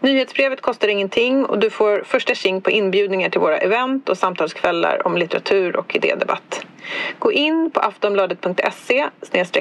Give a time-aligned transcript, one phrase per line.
[0.00, 5.06] Nyhetsbrevet kostar ingenting och du får första tjing på inbjudningar till våra event och samtalskvällar
[5.06, 6.60] om litteratur och idédebatt.
[7.18, 9.08] Gå in på aftonbladet.se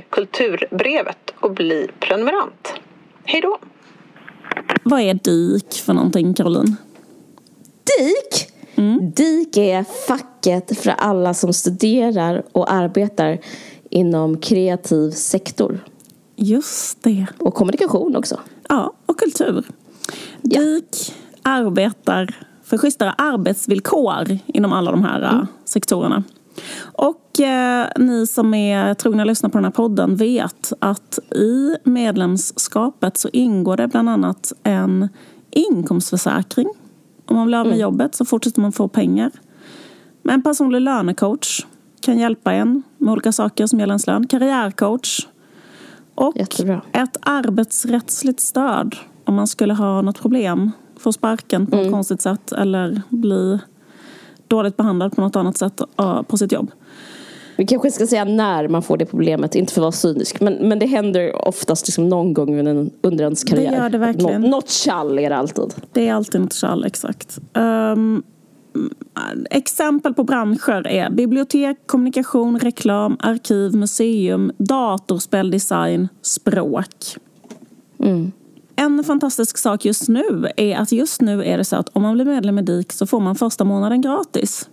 [0.10, 2.74] kulturbrevet och bli prenumerant.
[3.24, 3.58] Hej då!
[4.84, 6.76] Vad är DIK för någonting, Caroline?
[7.84, 8.50] DIK?
[8.76, 9.12] Mm.
[9.12, 13.40] DIK är facket för alla som studerar och arbetar
[13.90, 15.80] inom kreativ sektor.
[16.36, 17.26] Just det.
[17.38, 18.40] Och kommunikation också.
[18.70, 19.66] Ja, och kultur.
[20.42, 20.62] Ja.
[20.62, 25.48] DIK arbetar för schysstare arbetsvillkor inom alla de här mm.
[25.66, 26.24] sektorerna.
[26.82, 33.18] Och eh, ni som är trogna lyssnare på den här podden vet att i medlemskapet
[33.18, 35.10] så ingår det bland annat en
[35.52, 36.68] inkomstförsäkring.
[37.26, 37.82] Om man blir av med mm.
[37.82, 39.32] jobbet så fortsätter man få pengar.
[40.22, 41.66] Men en personlig lönecoach
[42.02, 44.28] kan hjälpa en med olika saker som gäller ens lön.
[44.28, 45.28] Karriärcoach.
[46.16, 46.82] Och Jättebra.
[46.92, 48.96] ett arbetsrättsligt stöd
[49.30, 50.72] om man skulle ha något problem.
[50.98, 51.86] Få sparken på mm.
[51.86, 53.60] ett konstigt sätt eller bli
[54.48, 55.82] dåligt behandlad på något annat sätt
[56.28, 56.72] på sitt jobb.
[57.58, 60.42] Vi kanske ska säga när man får det problemet, inte för att vara cynisk.
[60.42, 63.72] Men, men det händer oftast liksom någon gång under, under ens karriär.
[63.72, 64.42] Det gör det verkligen.
[64.42, 65.74] Nå, något tjall är det alltid.
[65.92, 67.40] Det är alltid något tjall, exakt.
[67.54, 68.24] Um,
[69.50, 76.96] exempel på branscher är bibliotek, kommunikation, reklam, arkiv, museum, datorspel, design, språk.
[78.00, 78.32] Mm.
[78.80, 82.14] En fantastisk sak just nu är att just nu är det så att om man
[82.14, 84.70] blir medlem i DIK så får man första månaden gratis.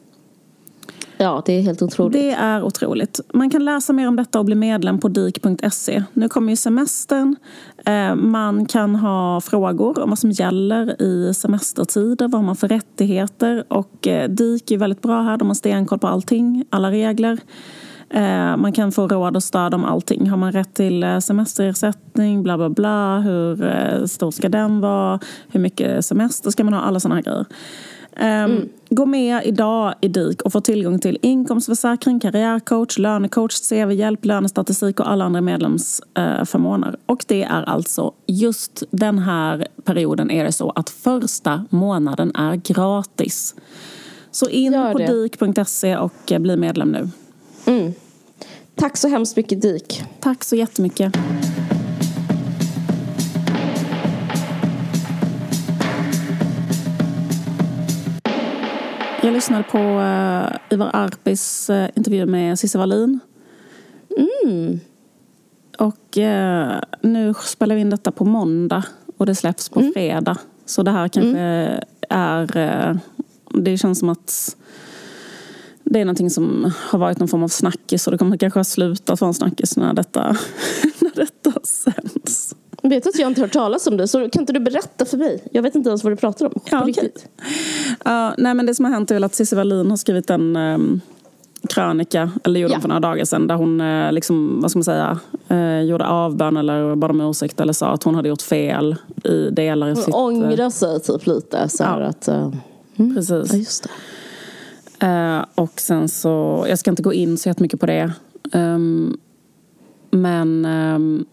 [1.19, 2.13] Ja, det är helt otroligt.
[2.13, 3.21] Det är otroligt.
[3.35, 6.05] Man kan läsa mer om detta och bli medlem på dik.se.
[6.13, 7.37] Nu kommer ju semestern.
[7.87, 12.29] Eh, man kan ha frågor om vad som gäller i semestertider.
[12.29, 13.65] Vad man för rättigheter?
[13.69, 15.37] Och eh, DIK är väldigt bra här.
[15.37, 17.41] De har stenkoll på allting, alla regler.
[18.11, 20.31] Eh, man kan få råd och stöd om allting.
[20.31, 25.21] Har man rätt till eh, semesterersättning, bla bla bla, hur eh, stor ska den vara,
[25.49, 27.47] hur mycket semester ska man ha, alla sådana här grejer.
[28.17, 28.69] Ehm, mm.
[28.91, 35.11] Gå med idag i DIK och få tillgång till inkomstförsäkring, karriärcoach, lönecoach, CV-hjälp, lönestatistik och
[35.11, 36.97] alla andra medlemsförmåner.
[37.07, 42.57] Och det är alltså just den här perioden är det så att första månaden är
[42.57, 43.55] gratis.
[44.31, 47.09] Så in på dik.se och bli medlem nu.
[47.67, 47.95] Mm.
[48.75, 50.05] Tack så hemskt mycket DIK.
[50.21, 51.17] Tack så jättemycket.
[59.23, 63.21] Jag lyssnade på uh, Ivar Arpis uh, intervju med Cissi Wallin.
[64.17, 64.81] Mm.
[65.79, 68.85] Och uh, nu spelar vi in detta på måndag
[69.17, 69.93] och det släpps på mm.
[69.93, 70.39] fredag.
[70.67, 71.83] Så det här kanske mm.
[72.09, 73.01] är...
[73.55, 74.57] det känns som att
[75.91, 78.65] det är någonting som har varit någon form av snackis och det kommer kanske ha
[78.65, 80.23] slutat vara en snackis när detta,
[80.99, 82.55] när detta sänds.
[82.83, 85.17] Jag vet att jag inte hört talas om det, så kan inte du berätta för
[85.17, 85.43] mig?
[85.53, 86.61] Jag vet inte ens vad du pratar om.
[86.71, 87.05] Ja, okay.
[87.05, 90.57] uh, nej, men det som har hänt är väl att Cissi Wallin har skrivit en
[90.57, 91.01] um,
[91.69, 92.81] krönika, eller gjorde ja.
[92.81, 95.19] för några dagar sedan, där hon uh, liksom, vad ska man säga,
[95.51, 99.51] uh, gjorde avbön eller bad om ursäkt eller sa att hon hade gjort fel i
[99.51, 100.15] delar i hon sitt...
[100.15, 101.69] Hon ångrar sig typ lite.
[101.69, 101.89] Så ja.
[101.89, 103.15] att, mm.
[103.15, 103.83] Precis.
[103.85, 103.91] Ja.
[105.03, 108.13] Uh, och sen så, jag ska inte gå in så jättemycket på det.
[108.53, 109.19] Um,
[110.11, 111.27] men um,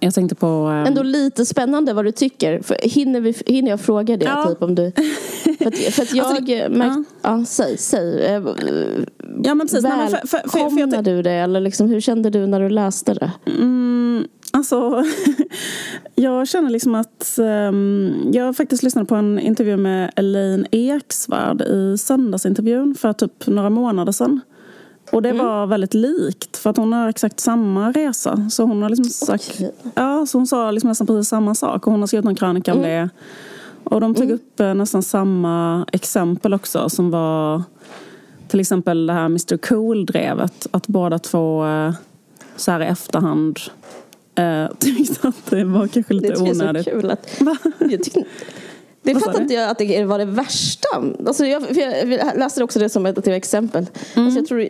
[0.00, 0.46] jag tänkte på...
[0.46, 2.60] Um, Ändå lite spännande vad du tycker.
[2.62, 4.24] För hinner, vi, hinner jag fråga det?
[4.24, 4.48] Ja.
[4.48, 4.92] Typ, om du,
[5.58, 6.26] för att, för att jag...
[6.26, 7.38] Alltså, märkt, ja.
[7.38, 7.44] ja.
[7.44, 8.24] säg, säg.
[8.24, 8.42] Eh,
[9.44, 9.84] ja, men precis.
[9.84, 11.32] Välkomnar du det?
[11.32, 13.30] Eller liksom, hur kände du när du läste det?
[13.46, 14.03] Mm,
[14.54, 15.04] alltså,
[16.14, 17.38] jag känner liksom att...
[17.38, 23.70] Um, jag faktiskt lyssnade på en intervju med Elaine Eksvärd i söndagsintervjun för typ några
[23.70, 24.40] månader sedan.
[25.12, 25.46] Och det mm.
[25.46, 28.48] var väldigt likt för att hon har exakt samma resa.
[28.50, 29.70] Så hon har liksom sagt, okay.
[29.94, 32.72] ja, så hon sa liksom nästan precis samma sak och hon har skrivit en krönika
[32.72, 32.90] om mm.
[32.90, 33.08] det.
[33.84, 34.34] Och de tog mm.
[34.34, 37.62] upp eh, nästan samma exempel också som var
[38.48, 40.66] till exempel det här Mr Cool-drevet.
[40.70, 41.92] Att båda två eh,
[42.56, 43.58] så här i efterhand
[44.34, 46.58] eh, tyckte att det var kanske lite onödigt.
[46.58, 47.40] Det är så kul att...
[47.78, 48.24] jag tyckte,
[49.02, 50.88] det fattar inte jag att det var det värsta.
[51.26, 53.86] Alltså jag, jag läste också det som ett exempel.
[54.14, 54.26] Mm.
[54.26, 54.60] Alltså jag tror,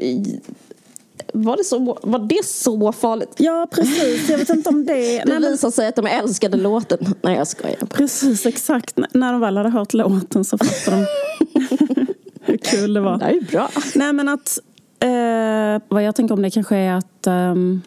[1.32, 3.34] var det, så, var det så farligt?
[3.36, 4.30] Ja, precis.
[4.30, 5.22] Jag vet inte om det...
[5.26, 7.14] det visar sig att de älskade låten.
[7.22, 7.86] Nej, jag skojar.
[7.90, 8.98] Precis, exakt.
[9.12, 12.06] När de väl hade hört låten så fattade de
[12.40, 13.18] hur kul det var.
[13.18, 13.70] Det är bra.
[13.94, 14.58] Nej, men att...
[15.00, 17.26] Eh, vad jag tänker om det kanske är att...
[17.26, 17.82] Um,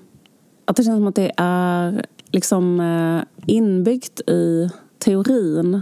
[0.67, 4.69] att det känns som att det är liksom eh, inbyggt i
[4.99, 5.81] teorin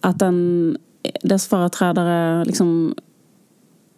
[0.00, 0.76] att den,
[1.22, 2.94] dess företrädare liksom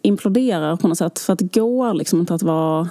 [0.01, 1.19] imploderar på något sätt.
[1.19, 2.89] För att det går liksom inte att vara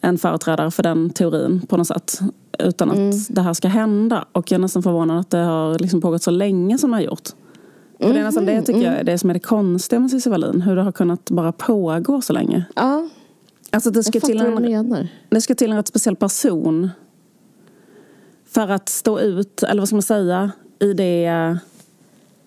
[0.00, 2.20] en företrädare för den teorin på något sätt.
[2.58, 3.16] Utan att mm.
[3.28, 4.24] det här ska hända.
[4.32, 7.02] Och jag är nästan förvånad att det har liksom pågått så länge som det har
[7.02, 7.28] gjort.
[8.00, 10.30] För det är nästan det tycker jag är det som är det konstiga med Cissi
[10.30, 10.60] Wallin.
[10.60, 12.64] Hur det har kunnat bara pågå så länge.
[12.74, 13.08] Ja.
[13.74, 16.90] Alltså det ska, till en, det ska till en rätt speciell person.
[18.46, 21.58] För att stå ut, eller vad ska man säga, i det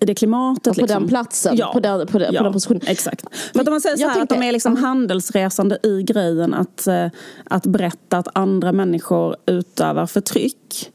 [0.00, 0.66] i det klimatet.
[0.66, 1.00] Ja, på liksom.
[1.00, 1.70] den platsen, ja.
[1.72, 2.82] på, den, på, den, ja, på den positionen.
[2.86, 3.36] Exakt.
[3.52, 6.86] För att om man säger så här, att de är liksom handelsresande i grejen att,
[6.86, 7.06] eh,
[7.44, 10.92] att berätta att andra människor utövar förtryck.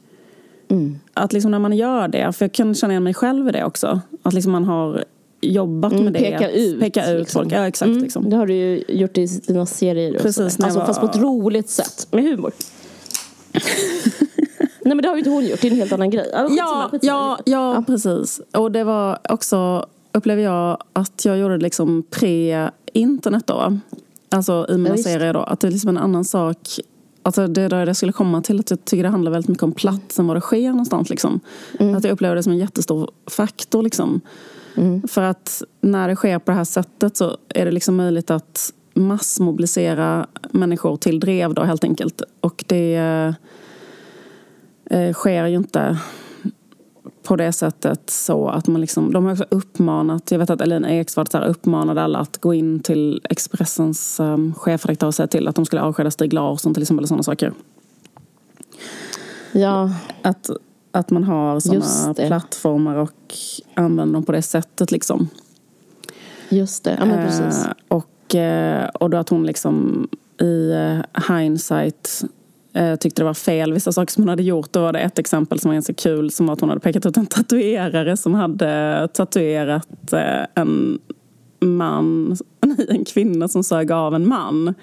[0.68, 0.98] Mm.
[1.14, 3.64] Att liksom när man gör det, för jag kan känna igen mig själv i det
[3.64, 4.00] också.
[4.22, 5.04] Att liksom man har
[5.52, 6.18] jobbat mm, med det.
[6.18, 6.80] Peka ut.
[6.80, 7.42] Peka ut liksom.
[7.42, 7.52] folk.
[7.52, 7.88] Ja, exakt.
[7.88, 8.30] Mm, liksom.
[8.30, 10.18] Det har du ju gjort i dina serier.
[10.18, 10.86] Precis, alltså, var...
[10.86, 12.06] Fast på ett roligt sätt.
[12.10, 12.52] Med humor.
[14.84, 16.32] Nej men det har ju inte hon gjort, det är en helt annan grej.
[16.32, 18.40] Alltså, ja, ja, ja, ja, precis.
[18.52, 23.78] Och det var också, upplever jag, att jag gjorde liksom pre-internet då.
[24.28, 25.40] Alltså i mina ja, serier då.
[25.40, 26.58] Att det är liksom en annan sak.
[27.22, 29.72] Alltså det där jag skulle komma till att jag tycker det handlar väldigt mycket om
[29.72, 31.10] platsen, var det sker någonstans.
[31.10, 31.40] Liksom.
[31.80, 31.94] Mm.
[31.94, 33.82] Att jag upplever det som en jättestor faktor.
[33.82, 34.20] Liksom.
[34.76, 35.08] Mm.
[35.08, 38.72] För att när det sker på det här sättet så är det liksom möjligt att
[38.94, 42.22] massmobilisera människor till drev då helt enkelt.
[42.40, 42.96] Och det
[44.90, 45.98] eh, sker ju inte
[47.22, 50.90] på det sättet så att man liksom, de har också uppmanat, jag vet att Elina
[50.90, 55.48] Eksvärd så här uppmanade alla att gå in till Expressens um, chefredaktör och säga till
[55.48, 57.52] att de skulle avskeda Stig Larsson till exempel och sådana saker.
[59.52, 59.90] Ja.
[60.22, 60.50] Att,
[60.94, 63.34] att man har sådana plattformar och
[63.74, 65.28] använder dem på det sättet liksom.
[66.48, 67.64] Just det, ja men precis.
[67.64, 70.08] Eh, och, eh, och då att hon liksom
[70.40, 72.24] i eh, hindsight
[72.72, 74.72] eh, tyckte det var fel vissa saker som hon hade gjort.
[74.72, 77.06] Då var det ett exempel som var ganska kul som var att hon hade pekat
[77.06, 80.98] ut en tatuerare som hade tatuerat eh, en
[81.60, 82.36] man,
[82.88, 84.74] en kvinna som sög av en man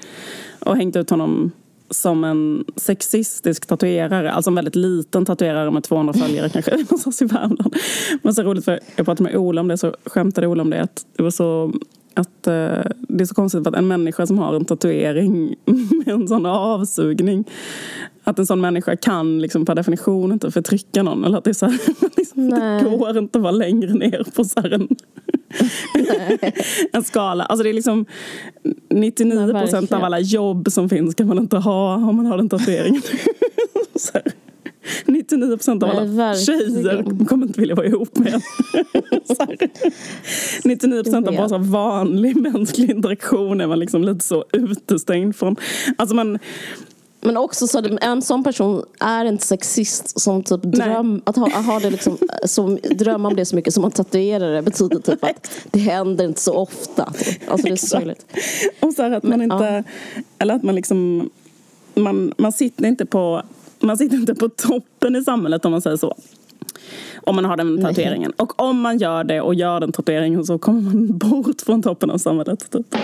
[0.60, 1.52] och hängt ut honom
[1.92, 7.26] som en sexistisk tatuerare, alltså en väldigt liten tatuerare med 200 följare kanske någonstans i
[7.26, 7.76] Värmland.
[8.22, 10.82] Men så roligt för jag pratade med Ola om det så skämtade Ola om det
[10.82, 11.74] att det var så
[12.14, 15.56] att eh, det är så konstigt att en människa som har en tatuering
[16.06, 17.46] med en sån avsugning
[18.24, 21.26] att en sån människa kan liksom per definition inte förtrycka någon.
[21.26, 21.80] Eller att det, är så här,
[22.18, 24.88] liksom, det går inte att vara längre ner på så en,
[26.92, 27.44] en skala.
[27.44, 28.06] Alltså det är liksom
[28.90, 32.50] 99 procent av alla jobb som finns kan man inte ha om man har den
[32.50, 33.02] tatueringen.
[35.06, 38.42] 99 procent av alla Nej, tjejer kommer inte vilja vara ihop med en.
[40.64, 45.56] 99 procent av bara så vanlig mänsklig interaktion är man liksom lite så utestängd från.
[45.98, 46.40] Alltså man,
[47.22, 51.50] men också så att en sån person är inte sexist som typ dröm, att ha,
[51.62, 55.24] ha det liksom, som, drömma om det så mycket som att tatuera det betyder typ
[55.24, 57.14] att det händer inte så ofta.
[57.48, 58.14] Alltså det är så
[58.80, 59.84] Och så att man Men, inte,
[60.16, 60.24] ja.
[60.40, 61.30] eller att man liksom,
[61.96, 63.44] man, man sitter inte på
[63.80, 66.16] man sitter inte på toppen i samhället om man säger så.
[67.24, 68.34] Om man har den tatueringen.
[68.38, 68.44] Nej.
[68.44, 72.12] Och om man gör det och gör den tatueringen så kommer man bort från toppen
[72.12, 72.72] av samhället.
[72.72, 72.96] Typ.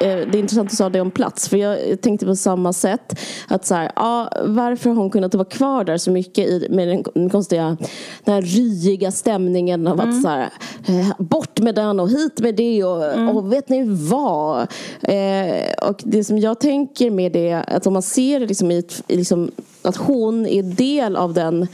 [0.00, 1.48] Eh, det är intressant att du sa det om plats.
[1.48, 3.20] För jag tänkte på samma sätt.
[3.48, 6.88] Att så här, ja, varför har hon kunnat vara kvar där så mycket i, med
[6.88, 7.76] den konstiga,
[8.24, 10.08] den här ryiga stämningen av mm.
[10.08, 10.50] att så här,
[10.86, 13.28] eh, bort med den och hit med det och, mm.
[13.28, 14.60] och vet ni vad?
[15.02, 18.84] Eh, och det som jag tänker med det, att om man ser det liksom i,
[19.08, 19.50] liksom,
[19.82, 21.68] att hon är del av den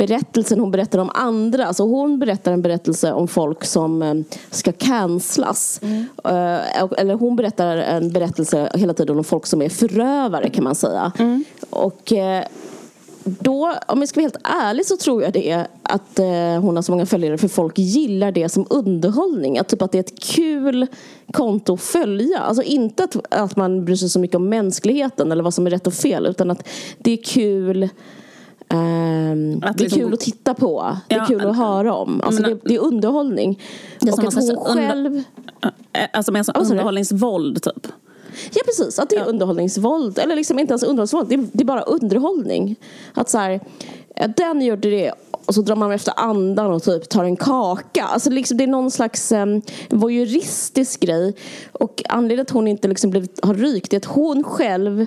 [0.00, 1.66] berättelsen hon berättar om andra.
[1.66, 4.14] Alltså hon berättar en berättelse om folk som eh,
[4.50, 5.80] ska cancelas.
[5.82, 6.06] Mm.
[6.96, 11.12] Eller hon berättar en berättelse hela tiden om folk som är förövare kan man säga.
[11.18, 11.44] Mm.
[11.70, 12.44] Och eh,
[13.24, 16.18] då, om jag ska vara helt ärlig så tror jag det att
[16.60, 19.58] hon har så många följare för folk gillar det som underhållning.
[19.58, 20.86] Att, typ att det är ett kul
[21.32, 22.38] konto att följa.
[22.38, 25.70] Alltså inte att, att man bryr sig så mycket om mänskligheten eller vad som är
[25.70, 27.88] rätt och fel utan att det är kul
[28.74, 30.96] Um, det är liksom, kul att titta på.
[31.08, 32.20] Det är ja, kul att höra om.
[32.24, 33.62] Alltså men, det, det, är underhållning.
[34.00, 35.06] Det är och att hon själv...
[35.06, 35.24] Under,
[36.12, 37.86] alltså med oh, underhållningsvåld typ?
[38.52, 39.26] Ja precis, att det är ja.
[39.26, 40.18] underhållningsvåld.
[40.18, 42.76] Eller liksom inte ens underhållningsvåld, det är, det är bara underhållning.
[43.14, 43.60] Att så här,
[44.36, 45.12] den gjorde det
[45.46, 48.04] och så drar man efter andan och typ tar en kaka.
[48.04, 51.34] Alltså liksom, det är någon slags um, voyeuristisk grej.
[51.72, 55.06] Och anledningen till att hon inte liksom blivit, har rykt är att hon själv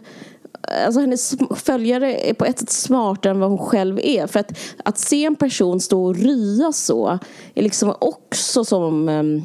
[0.85, 4.27] alltså hennes följare är på ett sätt smartare än vad hon själv är.
[4.27, 7.19] För att, att se en person stå och rya så
[7.53, 9.43] är liksom också som um,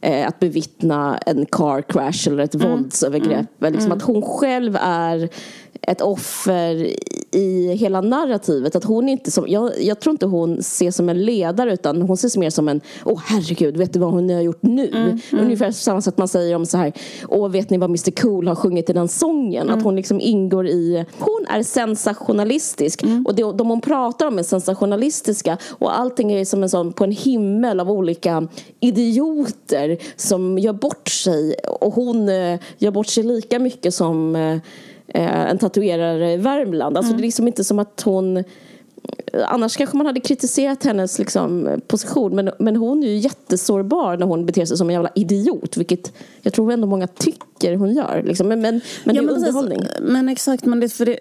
[0.00, 2.70] eh, att bevittna en car crash eller ett mm.
[2.70, 3.60] våldsövergrepp.
[3.60, 3.72] Mm.
[3.72, 3.98] Liksom mm.
[3.98, 5.28] Att hon själv är
[5.82, 6.94] ett offer
[7.32, 8.76] i hela narrativet.
[8.76, 12.14] Att hon inte som, jag, jag tror inte hon ses som en ledare utan hon
[12.14, 14.88] ses mer som en Åh oh, herregud, vet du vad hon har gjort nu?
[14.88, 15.44] Mm, mm.
[15.44, 16.92] Ungefär samma sätt man säger om så här
[17.28, 19.62] Åh vet ni vad Mr Cool har sjungit i den sången?
[19.62, 19.78] Mm.
[19.78, 23.26] Att hon liksom ingår i Hon är sensationalistisk mm.
[23.26, 27.04] och det, de hon pratar om är sensationalistiska och allting är som en sån på
[27.04, 28.48] en himmel av olika
[28.80, 34.50] idioter som gör bort sig och hon eh, gör bort sig lika mycket som eh,
[34.50, 34.60] eh,
[35.14, 36.96] en tatuerare i Värmland.
[36.96, 37.20] Alltså mm.
[37.20, 38.44] det är liksom inte som att hon
[39.46, 44.26] Annars kanske man hade kritiserat hennes liksom, position men, men hon är ju jättesårbar när
[44.26, 46.12] hon beter sig som en jävla idiot vilket
[46.42, 48.22] jag tror ändå många tycker hon gör.
[48.26, 48.48] Liksom.
[48.48, 49.82] Men, men, men ja, det är underhållning.
[50.00, 51.18] Men exakt, men det, för det,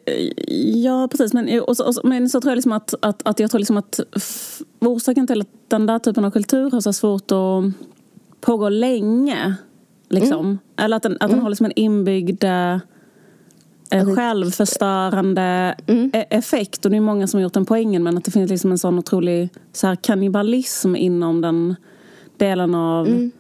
[0.84, 1.34] ja precis.
[1.34, 3.60] Men, och så, och så, men så tror jag liksom att, att, att, jag tror
[3.60, 4.00] liksom att
[4.80, 7.64] orsaken till att den där typen av kultur har så svårt att
[8.42, 9.56] pågå länge
[10.10, 10.40] liksom.
[10.40, 10.58] Mm.
[10.78, 11.42] Eller att den, att den mm.
[11.42, 12.80] har liksom en inbyggd alltså,
[14.16, 16.12] självförstörande mm.
[16.14, 16.86] E- effekt.
[16.86, 18.78] Och det är många som har gjort den poängen men att det finns liksom en
[18.78, 21.76] sån otrolig så här, kannibalism inom den
[22.38, 23.32] delen av mm.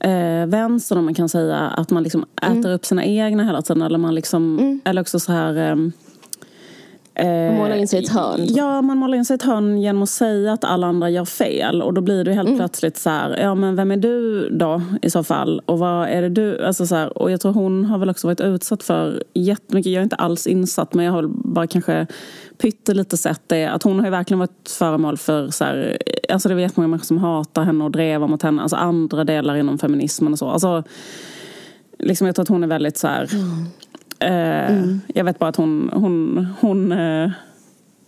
[0.00, 1.58] eh, vänstern om man kan säga.
[1.58, 2.72] Att man liksom äter mm.
[2.72, 3.82] upp sina egna hela tiden.
[3.82, 4.80] Eller, man liksom, mm.
[4.84, 5.70] eller också så här...
[5.70, 5.76] Eh,
[7.24, 8.46] man målar in sig i ett hörn.
[8.48, 11.24] Ja, man målar in sig i ett hörn genom att säga att alla andra gör
[11.24, 11.82] fel.
[11.82, 12.58] Och då blir det helt mm.
[12.58, 15.62] plötsligt så här, ja men vem är du då i så fall?
[15.66, 16.64] Och vad är det du?
[16.64, 20.00] Alltså så här, och jag tror hon har väl också varit utsatt för jättemycket, jag
[20.00, 22.06] är inte alls insatt men jag har bara kanske
[22.58, 23.66] pyttelite sett det.
[23.66, 25.98] Att hon har ju verkligen varit föremål för så här,
[26.28, 28.62] alltså det är jättemånga människor som hatar henne och drevar mot henne.
[28.62, 30.48] Alltså andra delar inom feminismen och så.
[30.48, 30.82] Alltså,
[31.98, 33.66] liksom jag tror att hon är väldigt så här, mm
[34.20, 35.00] Mm.
[35.14, 37.30] Jag vet bara att hon, hon, hon eh,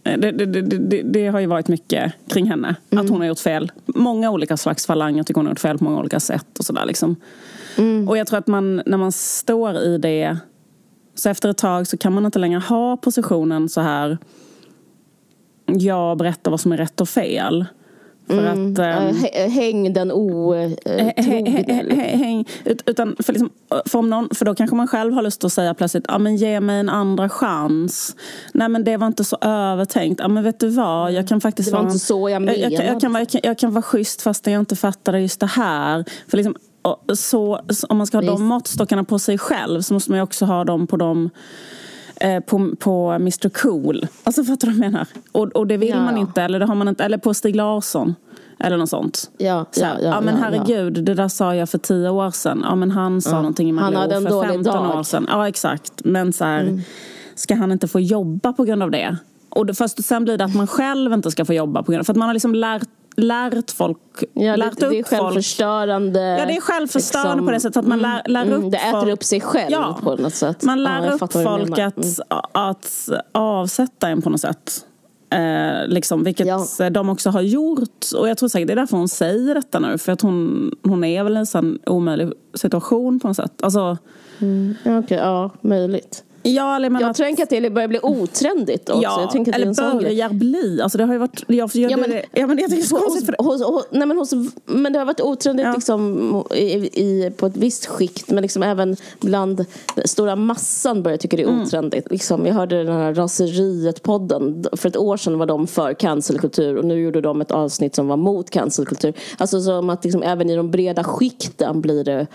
[0.02, 2.76] det, det, det, det, har ju varit mycket kring henne.
[2.90, 3.04] Mm.
[3.04, 3.72] Att hon har gjort fel.
[3.86, 5.18] Många olika slags falanger.
[5.18, 6.58] Jag tycker hon har gjort fel på många olika sätt.
[6.58, 7.16] Och, sådär, liksom.
[7.78, 8.08] Mm.
[8.08, 10.36] och jag tror att man, när man står i det
[11.14, 14.18] så efter ett tag så kan man inte längre ha positionen så här
[15.66, 17.64] jag berättar vad som är rätt och fel.
[18.30, 18.72] För mm.
[18.72, 21.12] att, um, häng den otrogne.
[21.96, 23.50] Häng, utan för, liksom,
[23.86, 26.36] för, om någon, för då kanske man själv har lust att säga plötsligt ja, men
[26.36, 28.16] ge mig en andra chans.
[28.52, 30.20] Nej men det var inte så övertänkt.
[30.20, 32.58] Ja, men vet du vad, jag kan faktiskt det var vara, inte så jag menade.
[32.58, 35.40] Jag, jag, jag, kan, jag, kan, jag kan vara schysst fast jag inte fattade just
[35.40, 36.04] det här.
[36.28, 36.54] För liksom,
[37.14, 38.32] så, om man ska ha Visst.
[38.32, 41.30] de måttstockarna på sig själv så måste man ju också ha dem på dem
[42.20, 44.06] Eh, på, på Mr Cool.
[44.24, 45.06] Alltså fattar du vad jag menar?
[45.32, 46.00] Och, och det vill ja.
[46.00, 48.14] man inte, eller det har man inte, eller på Stig Larsson.
[48.58, 49.30] Eller något sånt.
[49.38, 51.02] Ja, så, ja, ja, ja, men herregud, ja.
[51.02, 52.60] det där sa jag för tio år sedan.
[52.64, 53.36] Ja men han sa ja.
[53.36, 54.98] någonting i Malou för 15 dag.
[54.98, 55.26] år sedan.
[55.28, 55.92] Ja exakt.
[56.04, 56.80] Men så här, mm.
[57.34, 59.16] ska han inte få jobba på grund av det?
[59.50, 61.92] Och det, först och sen blir det att man själv inte ska få jobba på
[61.92, 62.88] grund av För att man har liksom lärt
[63.20, 63.98] lärt folk,
[64.32, 66.20] ja, lärt det, upp det är självförstörande.
[66.20, 68.78] Ja, det är självförstörande liksom, på det sättet att man lär, lär mm, upp Det
[68.78, 69.12] äter folk.
[69.12, 70.62] upp sig själv ja, på något sätt.
[70.62, 72.40] Man lär ja, upp folk att, mm.
[72.52, 74.84] att avsätta en på något sätt.
[75.30, 76.90] Eh, liksom, vilket ja.
[76.90, 78.06] de också har gjort.
[78.16, 79.98] Och jag tror säkert det är därför hon säger detta nu.
[79.98, 83.62] För att hon, hon är väl i en sån omöjlig situation på något sätt.
[83.62, 83.98] Alltså,
[84.38, 84.74] mm.
[84.84, 86.24] okay, ja, möjligt.
[86.42, 87.16] Ja, eller jag att...
[87.16, 89.02] tänker att det börjar bli otrendigt också.
[89.02, 90.80] Ja, jag tänker att eller det börjar bli.
[90.82, 91.44] Alltså det har ju varit...
[91.46, 93.26] Jag, jag, ja, men, det, ja, men jag tycker det är så konstigt.
[93.26, 94.32] För hos, hos, nej, men, hos,
[94.64, 95.72] men det har varit otrendigt ja.
[95.72, 96.64] liksom, i,
[97.02, 98.30] i, på ett visst skikt.
[98.30, 101.62] Men liksom även bland den stora massan börjar tycka det är mm.
[101.62, 102.10] otrendigt.
[102.10, 104.76] Liksom, jag hörde den här Raseriet-podden.
[104.76, 106.76] För ett år sedan var de för cancelkultur.
[106.76, 109.14] Och nu gjorde de ett avsnitt som var mot cancelkultur.
[109.38, 112.26] Alltså som att liksom, även i de breda skikten blir det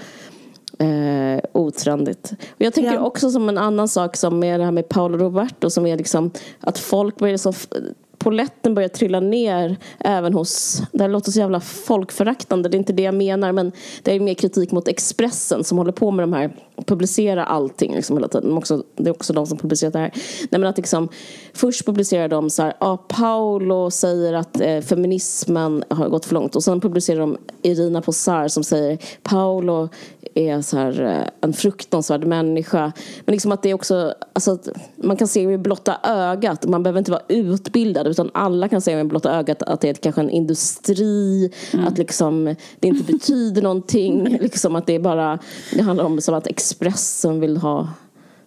[0.80, 2.32] eh, otrendigt.
[2.32, 3.00] Och jag tänker ja.
[3.00, 6.32] också som en annan sak som är det här med Paolo Roberto som är liksom
[6.60, 7.54] att folk börjar så
[8.18, 12.94] poletten börjar trilla ner även hos, det här låter så jävla folkföraktande, det är inte
[12.94, 13.72] det jag menar men
[14.04, 16.56] det är mer kritik mot Expressen som håller på med de här,
[16.86, 18.58] publicera allting liksom hela tiden.
[18.58, 20.12] Också, det är också de som publicerat det här.
[20.50, 21.10] Nej, men att liksom,
[21.54, 26.56] först publicerar de så här, ah, Paolo säger att eh, feminismen har gått för långt
[26.56, 29.90] och sen publicerar de Irina Posar som säger Paolo
[30.34, 32.92] är så här, eh, en fruktansvärd människa.
[33.26, 34.58] Men liksom att det är också, alltså,
[34.96, 38.96] man kan se med blotta ögat, man behöver inte vara utbildad utan alla kan se
[38.96, 41.88] med blotta ögat att det är kanske en industri, mm.
[41.88, 44.38] att liksom, det inte betyder någonting.
[44.42, 45.40] liksom att det är bara,
[45.74, 47.88] det handlar om som att Expressen vill ha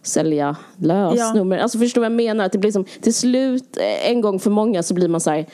[0.03, 1.57] sälja lösnummer.
[1.57, 1.63] Ja.
[1.63, 2.45] Alltså förstår vad jag menar?
[2.45, 5.31] Att det blir som, till slut, eh, en gång för många så blir man så
[5.31, 5.47] här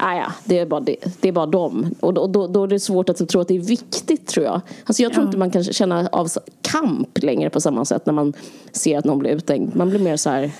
[0.00, 1.94] Ah, ja, det är bara, det, det är bara dem.
[2.00, 4.60] Och då, då, då, är det svårt att tro att det är viktigt tror jag.
[4.84, 5.28] Alltså jag tror ja.
[5.28, 6.28] inte man kan känna av
[6.62, 8.32] kamp längre på samma sätt när man
[8.72, 9.76] ser att någon blir uthängd.
[9.76, 10.50] Man blir mer så här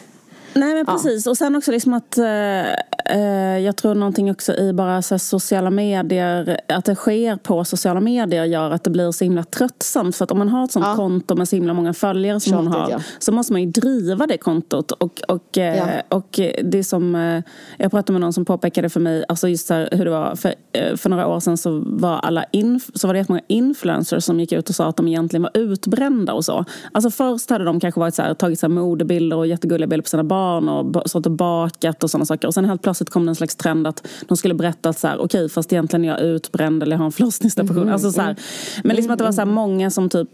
[0.55, 1.31] Nej men precis ja.
[1.31, 2.73] och sen också liksom att eh,
[3.09, 8.01] eh, jag tror någonting också i bara så sociala medier, att det sker på sociala
[8.01, 10.17] medier gör att det blir så himla tröttsamt.
[10.17, 10.97] För att om man har ett sånt ja.
[10.97, 13.01] konto med så himla många följare som Tjatigt, man har ja.
[13.19, 14.91] så måste man ju driva det kontot.
[14.91, 17.43] Och, och, eh, och det som, eh,
[17.77, 20.55] jag pratade med någon som påpekade för mig, alltså just här, hur det var, för,
[20.73, 24.41] eh, för några år sedan så var, alla inf så var det jättemånga influencers som
[24.41, 26.65] gick ut och sa att de egentligen var utbrända och så.
[26.93, 30.03] Alltså först hade de kanske varit så här, tagit så här modebilder och jättegulliga bilder
[30.03, 30.38] på sina barn
[30.69, 32.49] och stått och bakat och sådana saker.
[32.49, 35.07] Och sen helt plötsligt kom det en slags trend att de skulle berätta att så
[35.07, 37.83] här, okej okay, fast egentligen är jag utbränd eller jag har en förlossningsdepression.
[37.83, 38.37] Mm, alltså, så här.
[38.85, 40.29] Men liksom att det var så här, många som typ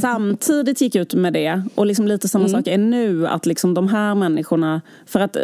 [0.00, 1.62] samtidigt gick ut med det.
[1.74, 2.58] Och liksom lite samma mm.
[2.58, 4.80] sak är nu, att liksom de här människorna...
[5.06, 5.36] För att,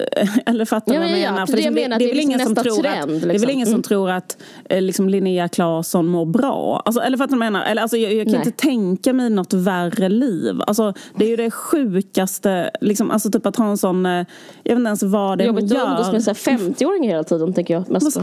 [0.46, 1.46] eller fattar ja, vad jag ja, menar?
[1.46, 3.28] För liksom, det, det, det, är väl ingen som tror trend, att, liksom.
[3.28, 4.36] det är väl ingen som tror att
[4.70, 6.82] liksom Linnea Claesson mår bra.
[6.84, 7.66] Alltså, eller fattar du vad jag menar?
[7.66, 8.46] Eller, alltså, jag, jag kan Nej.
[8.46, 10.60] inte tänka mig något värre liv.
[10.66, 14.06] Alltså, det är ju det sjukaste, liksom, alltså typ att ha en sån...
[14.06, 14.26] Eh,
[14.62, 15.86] jag vet inte ens vad det är hon gör.
[15.86, 17.90] Hon umgås med 50-åringar hela tiden, tänker jag.
[17.90, 18.16] Mest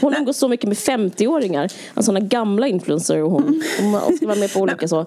[0.00, 1.62] hon umgås så mycket med 50-åringar.
[1.62, 3.62] Alltså sådana gamla influencers och hon.
[3.80, 5.06] Hon ska vara med på olika så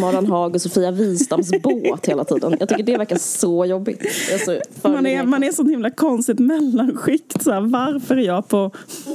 [0.00, 2.56] Maran Haag och Sofia Wistams båt hela tiden.
[2.60, 4.02] Jag tycker det verkar så jobbigt.
[4.32, 7.42] Alltså, man, är, man är sånt himla konstigt mellanskikt.
[7.42, 8.70] Så här, varför är jag på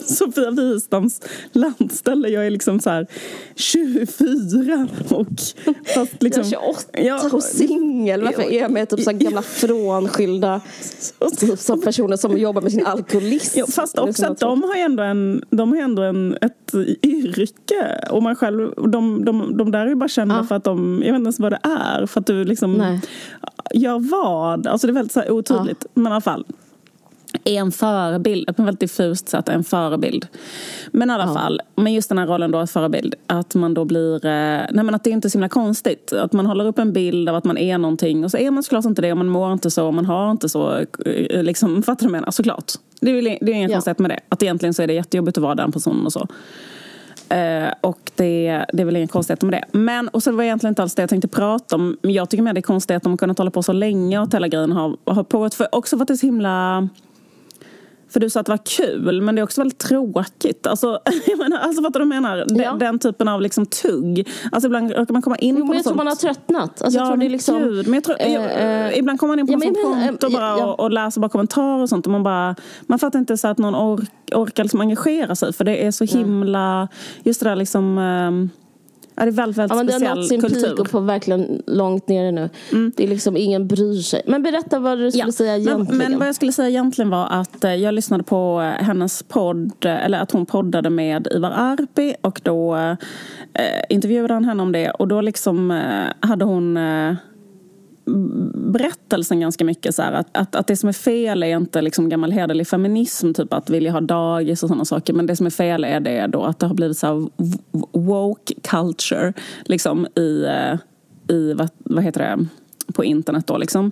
[0.05, 2.27] Sofia Wistams landställe?
[2.27, 3.07] Jag är liksom så här
[3.55, 5.27] 24 och
[5.95, 6.63] fast liksom, jag
[6.93, 8.23] är 28 och singel.
[8.23, 10.61] Varför är jag med typ så gamla frånskilda
[11.39, 13.59] typ, så personer som jobbar med sin alkoholism?
[13.59, 16.73] Ja, fast också att de har ändå, en, de har ändå en, ett
[17.03, 20.35] yrke och man själv, de, de, de där är ju bara kända.
[20.49, 22.05] För att de, jag vet inte ens vad det är.
[22.05, 23.01] För att du liksom Nej.
[23.73, 24.67] gör vad?
[24.67, 25.77] Alltså det är väldigt så här otydligt.
[25.81, 25.89] Ja.
[25.93, 26.45] Men i alla fall
[27.43, 30.27] är en förebild, på ett väldigt diffust sätt en förebild.
[30.91, 31.33] Men i alla ja.
[31.33, 34.95] fall, men just den här rollen då, förebild, att man då blir, eh, nej men
[34.95, 36.13] att det är inte är så himla konstigt.
[36.13, 38.63] Att man håller upp en bild av att man är någonting och så är man
[38.63, 41.83] såklart inte det och man mår inte så och man har inte så, eh, liksom,
[41.83, 42.31] fattar du vad jag menar?
[42.31, 42.71] Såklart.
[43.01, 43.75] Det är, det är inget ja.
[43.75, 44.19] konstigt med det.
[44.29, 46.27] Att egentligen så är det jättejobbigt att vara den personen och så.
[47.29, 49.77] Eh, och det, det är väl inga konstigheter med det.
[49.79, 51.97] Men, och så var det egentligen inte alls det jag tänkte prata om.
[52.01, 54.23] Jag tycker mer det är konstigt att de har kunnat hålla på så länge och
[54.23, 55.53] att hela grejen har, har pågått.
[55.53, 56.89] För, också för att det är så himla
[58.09, 60.67] för du sa att det var kul, men det är också väldigt tråkigt.
[60.67, 62.37] Alltså, jag menar, alltså vad du menar?
[62.37, 62.45] Ja.
[62.45, 64.29] Den, den, typen av liksom tugg.
[64.51, 66.81] Alltså ibland råkar man komma in jo, på men jag tror man har tröttnat.
[66.81, 67.87] Alltså, ja, jag tror det är liksom, gud.
[67.87, 70.59] Men jag tror, äh, jag, ibland kommer man in på ja, sånt konto äh, bara
[70.59, 70.65] ja.
[70.65, 72.05] och, och, läser bara kommentarer och sånt.
[72.05, 75.53] Och man, bara, man fattar inte så att någon ork, orkar liksom engagera sig.
[75.53, 76.87] För det är så himla...
[77.23, 77.97] Just det där liksom...
[77.97, 78.49] Um,
[79.19, 80.61] Ja, det är väldigt, väldigt ja, men speciell Det har nått sin kultur.
[80.61, 82.49] peak och på verkligen långt nere nu.
[82.71, 82.91] Mm.
[82.97, 84.21] Det är liksom ingen bryr sig.
[84.25, 85.31] Men berätta vad du skulle ja.
[85.31, 85.97] säga egentligen.
[85.97, 89.85] Men, men, vad jag skulle säga egentligen var att eh, jag lyssnade på hennes podd,
[89.85, 92.97] eh, eller att hon poddade med Ivar Arpi och då eh,
[93.89, 97.13] intervjuade han henne om det och då liksom eh, hade hon eh,
[98.53, 99.95] berättelsen ganska mycket.
[99.95, 103.33] Så här, att, att, att det som är fel är inte liksom gammal hederlig feminism,
[103.33, 105.13] typ att vilja ha dagis och sådana saker.
[105.13, 107.29] Men det som är fel är det då att det har blivit så här
[107.91, 109.33] woke culture
[109.65, 110.77] liksom i, eh,
[111.35, 112.45] i vad, vad heter det,
[112.93, 113.91] på internet då liksom.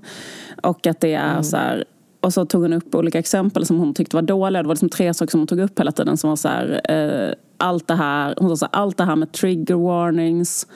[0.63, 1.43] Och att det är mm.
[1.43, 1.85] så här,
[2.21, 4.61] och så tog hon upp olika exempel som hon tyckte var dåliga.
[4.61, 6.81] Det var liksom tre saker som hon tog upp hela tiden som var så här,
[6.89, 10.67] eh, allt det här, hon sa så här, allt det här med trigger warnings,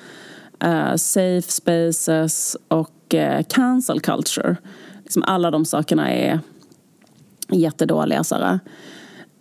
[0.63, 4.55] uh, safe spaces och eh, cancel culture.
[5.03, 6.39] Liksom alla de sakerna är
[7.49, 8.23] jättedåliga.
[8.23, 8.59] Sara.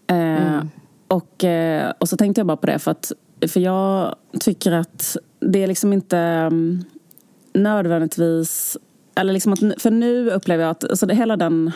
[0.07, 0.69] Eh, mm.
[1.09, 3.13] och, eh, och så tänkte jag bara på det för att
[3.49, 6.85] för jag tycker att det är liksom inte um,
[7.53, 8.77] nödvändigtvis
[9.15, 11.73] eller liksom att, för nu upplever jag att alltså det, hela den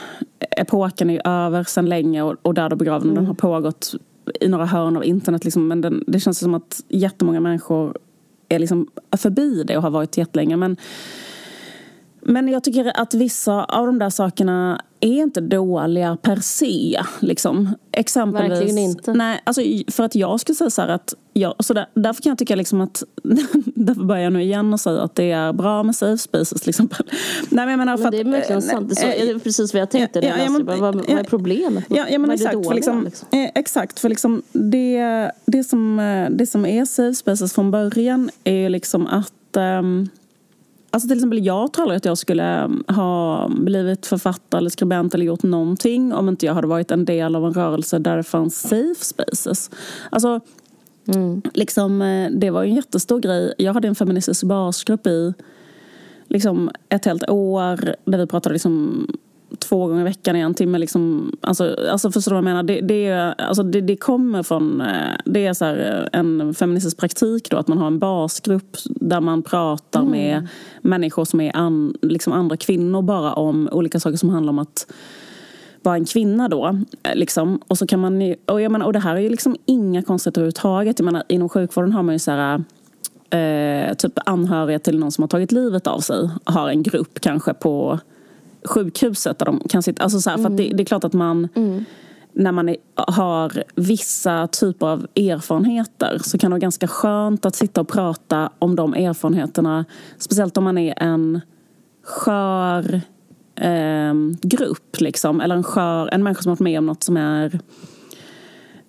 [0.51, 3.03] epoken är över sedan länge och, och död och begraven.
[3.03, 3.15] Mm.
[3.15, 3.95] Den har pågått
[4.41, 5.45] i några hörn av internet.
[5.45, 7.99] Liksom, men den, det känns som att jättemånga människor
[8.49, 10.57] är liksom förbi det och har varit jättelänge.
[10.57, 10.77] Men
[12.25, 17.03] men jag tycker att vissa av de där sakerna är inte dåliga per se.
[17.21, 17.75] Liksom.
[17.93, 19.13] Exempelvis, Verkligen inte.
[19.13, 22.31] Nej, alltså, för att jag skulle säga så här att jag, så där, därför kan
[22.31, 23.03] jag tycka liksom att
[23.65, 26.69] därför börjar jag nu igen och säga att det är bra med safe spaces till
[26.71, 27.07] exempel.
[27.49, 28.93] Nej, men jag menar, men det är verkligen att, sant.
[28.95, 30.19] Det är, så, precis vad jag tänkte.
[30.19, 31.85] Ja, ja, men, vad, vad, vad, är problemet?
[31.89, 32.53] Ja, ja men exakt.
[32.53, 33.29] Dåliga, för liksom, liksom?
[33.33, 35.97] Eh, exakt, för liksom det, det, som,
[36.31, 40.09] det som är safe spaces från början är liksom att um,
[40.95, 45.15] Alltså till exempel jag tror aldrig att jag skulle mm, ha blivit författare eller skribent
[45.15, 48.23] eller gjort någonting om inte jag hade varit en del av en rörelse där det
[48.23, 49.71] fanns safe spaces.
[50.11, 50.41] Alltså,
[51.07, 51.43] mm.
[51.55, 53.55] liksom, eh, det var en jättestor grej.
[53.59, 55.35] Jag hade en feministisk basgrupp i
[56.29, 59.07] liksom, ett helt år där vi pratade liksom
[59.59, 60.79] två gånger i veckan i en timme.
[60.79, 62.62] Liksom, alltså, alltså förstår du vad jag menar?
[62.62, 67.51] Det, det, alltså, det, det kommer från eh, det är så här, en feministisk praktik
[67.51, 70.11] då, att man har en basgrupp där man pratar mm.
[70.11, 70.49] med
[70.83, 74.87] människor som är an, liksom andra kvinnor bara om olika saker som handlar om att
[75.83, 76.79] vara en kvinna då.
[77.14, 77.61] Liksom.
[77.69, 80.40] Och, så kan man, och, jag menar, och det här är ju liksom inga konstigheter
[80.40, 80.99] överhuvudtaget.
[80.99, 82.64] Jag menar, inom sjukvården har man ju så här,
[83.31, 87.55] eh, typ anhöriga till någon som har tagit livet av sig har en grupp kanske
[87.55, 87.99] på
[88.64, 90.03] sjukhuset där de kan sitta.
[90.03, 90.50] Alltså så här, mm.
[90.50, 91.85] för det, det, är klart att man mm.
[92.33, 97.55] när man är, har vissa typer av erfarenheter så kan det vara ganska skönt att
[97.55, 99.85] sitta och prata om de erfarenheterna.
[100.18, 101.40] Speciellt om man är en
[102.05, 103.00] skör
[103.55, 105.40] eh, grupp liksom.
[105.40, 107.61] Eller en skör, en människa som har varit med om något som är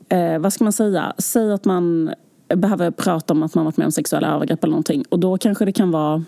[0.10, 1.14] eh, vad ska man säga?
[1.18, 2.14] Säg att man
[2.48, 5.06] behöver prata om att man varit med om sexuella övergrepp eller någonting.
[5.10, 6.24] Och då kanske det kan vara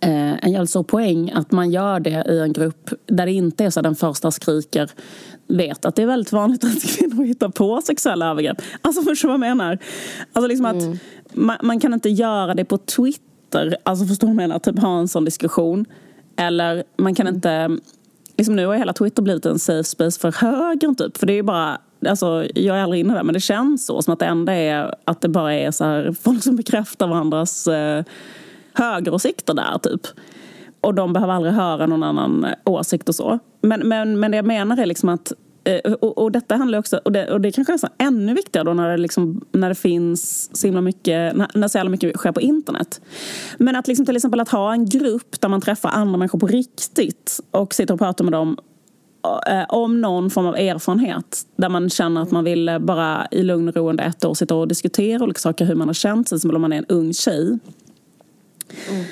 [0.00, 3.80] eh, en poäng att man gör det i en grupp där det inte är så
[3.80, 4.90] att den första skriker
[5.46, 8.62] vet att det är väldigt vanligt att kvinnor hittar på sexuella övergrepp.
[8.82, 9.78] Alltså förstår du vad jag menar?
[10.32, 10.98] Alltså liksom att mm.
[11.32, 13.76] man, man, kan inte göra det på Twitter.
[13.82, 14.58] Alltså förstår du vad jag menar?
[14.58, 15.86] Typ ha en sån diskussion.
[16.36, 17.34] Eller man kan mm.
[17.34, 17.78] inte...
[18.36, 21.16] Liksom nu har hela Twitter blivit en safe space för högern typ.
[21.16, 24.02] För det är bara Alltså, jag är aldrig inne där, men det känns så.
[24.02, 27.66] Som att det enda är att det bara är så här, folk som bekräftar varandras
[27.66, 28.04] eh,
[28.74, 30.00] högeråsikter där, typ.
[30.80, 33.38] Och de behöver aldrig höra någon annan eh, åsikt och så.
[33.60, 35.32] Men, men, men det jag menar är liksom att
[35.64, 38.64] eh, och, och, detta handlar också, och det, och det kanske är så ännu viktigare
[38.64, 42.32] då när det, liksom, när det finns så himla mycket, när, så jävla mycket sker
[42.32, 43.00] på internet.
[43.58, 46.46] Men att liksom, till exempel att ha en grupp där man träffar andra människor på
[46.46, 48.56] riktigt och sitter och pratar med dem
[49.46, 53.68] eh, om någon form av erfarenhet där man känner att man vill bara i lugn
[53.68, 56.40] och ro under ett år sitta och diskutera olika saker, hur man har känt sig,
[56.40, 57.58] som om man är en ung tjej.
[58.90, 59.04] Mm.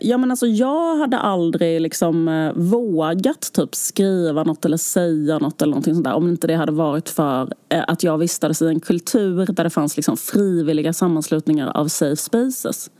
[0.00, 5.62] Ja, men alltså, jag hade aldrig liksom, eh, vågat typ, skriva något eller säga något
[5.62, 8.66] eller någonting sånt där, om inte det hade varit för eh, att jag vistades i
[8.66, 12.90] en kultur där det fanns liksom, frivilliga sammanslutningar av safe spaces.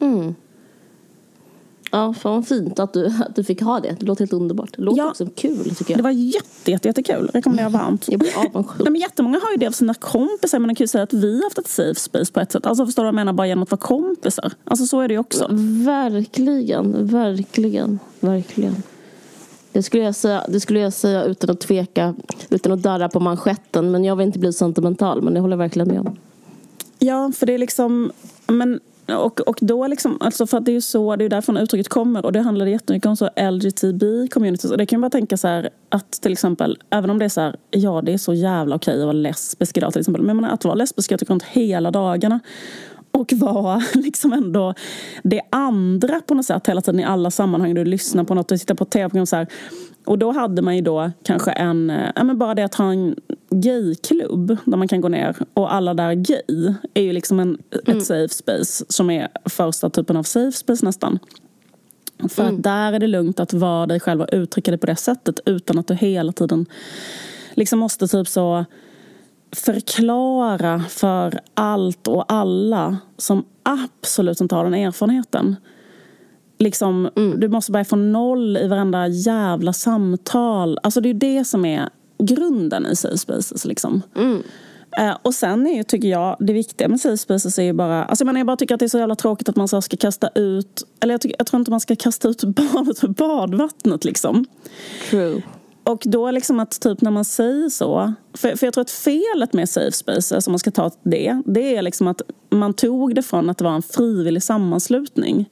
[0.00, 0.34] Mm.
[1.94, 3.96] Ja, fan vad fint att du, att du fick ha det.
[4.00, 4.70] Det låter helt underbart.
[4.76, 5.98] Det låter ja, också kul tycker jag.
[5.98, 7.30] Det var jätte, jätte, jättekul.
[7.34, 8.08] Rekommenderar varmt.
[8.08, 8.88] Jag blir avundsjuk.
[8.88, 10.58] Nej, jättemånga har ju det av sina kompisar.
[10.58, 12.66] Man kan ju säga att vi har haft ett safe space på ett sätt.
[12.66, 13.32] Alltså förstår du vad jag menar?
[13.32, 14.52] Bara genom att vara kompisar.
[14.64, 15.46] Alltså så är det ju också.
[15.84, 18.82] Verkligen, verkligen, verkligen.
[19.72, 22.14] Det skulle, jag säga, det skulle jag säga utan att tveka,
[22.50, 23.90] utan att darra på manschetten.
[23.90, 26.16] Men jag vill inte bli sentimental, men det håller jag verkligen med om.
[26.98, 28.12] Ja, för det är liksom...
[28.46, 31.56] Men och, och då liksom, alltså för att det är ju så, det är därifrån
[31.56, 35.36] uttrycket kommer och det handlar jättemycket om så LGTB-communities och det kan man bara tänka
[35.36, 38.34] så här att till exempel, även om det är så här, ja det är så
[38.34, 41.42] jävla okej att vara lesbisk idag till exempel, men att vara lesbisk jag tycker runt
[41.42, 42.40] hela dagarna
[43.12, 44.74] och vara liksom ändå
[45.22, 47.74] det andra på något sätt hela tiden i alla sammanhang.
[47.74, 49.46] Du lyssnar på något, du tittar på tv-program så här.
[50.04, 52.92] Och då hade man ju då kanske en, eh, ja men bara det att ha
[52.92, 53.16] en
[53.50, 57.98] gayklubb där man kan gå ner och alla där gay är ju liksom en, mm.
[57.98, 61.18] ett safe space som är första typen av safe space nästan.
[62.28, 62.54] För mm.
[62.54, 65.40] att där är det lugnt att vara dig själv och uttrycka dig på det sättet
[65.46, 66.66] utan att du hela tiden
[67.54, 68.64] liksom måste typ så
[69.52, 75.56] förklara för allt och alla som absolut inte har den erfarenheten.
[76.62, 77.40] Liksom, mm.
[77.40, 80.78] Du måste börja från noll i varenda jävla samtal.
[80.82, 83.64] Alltså det är det som är grunden i safe spaces.
[83.64, 84.02] Liksom.
[84.16, 84.42] Mm.
[85.00, 88.04] Uh, och sen är ju, tycker jag, det viktiga med safe spaces är ju bara...
[88.04, 89.82] Alltså jag, menar, jag bara tycker att det är så jävla tråkigt att man så
[89.82, 90.82] ska kasta ut...
[91.00, 94.44] Eller jag, tycker, jag tror inte man ska kasta ut barnet ur badvattnet liksom.
[95.10, 95.42] True.
[95.84, 99.52] Och då liksom att typ när man säger så, för, för jag tror att felet
[99.52, 103.22] med safe spaces, om man ska ta det, det är liksom att man tog det
[103.22, 105.48] från att det var en frivillig sammanslutning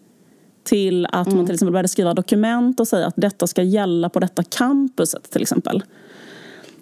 [0.71, 1.37] till att mm.
[1.37, 5.31] man till exempel började skriva dokument och säga att detta ska gälla på detta campuset
[5.31, 5.83] till exempel.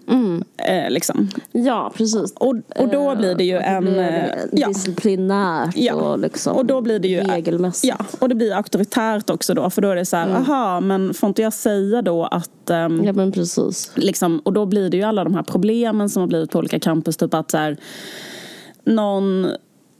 [0.08, 0.44] Mm.
[0.56, 1.28] Eh, liksom.
[1.52, 2.32] Ja, precis.
[2.32, 3.84] Och, och då blir det ju eh, en...
[3.84, 4.68] Det ja.
[4.68, 5.94] Disciplinärt ja.
[5.94, 7.94] och liksom och då blir det ju, regelmässigt.
[7.98, 9.70] Ja, och det blir auktoritärt också då.
[9.70, 10.42] För då är det så här, mm.
[10.42, 12.70] aha, men får inte jag säga då att...
[12.70, 13.90] Um, ja, men precis.
[13.94, 16.80] Liksom, och då blir det ju alla de här problemen som har blivit på olika
[16.80, 17.16] campus.
[17.16, 17.76] Typ att så här,
[18.84, 19.46] någon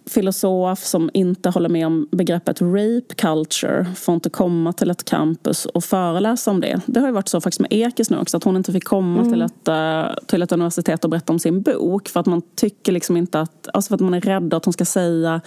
[0.09, 5.66] filosof som inte håller med om begreppet rape culture får inte komma till ett campus
[5.66, 6.81] och föreläsa om det.
[6.87, 9.21] Det har ju varit så faktiskt med Ekis nu också att hon inte fick komma
[9.21, 9.33] mm.
[9.33, 12.92] till, ett, uh, till ett universitet och berätta om sin bok för att man tycker
[12.92, 15.40] liksom inte att, alltså för att man är rädd att hon ska säga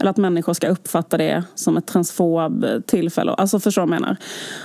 [0.00, 3.32] eller att människor ska uppfatta det som ett transfob tillfälle.
[3.32, 4.16] Alltså förstår du vad jag menar?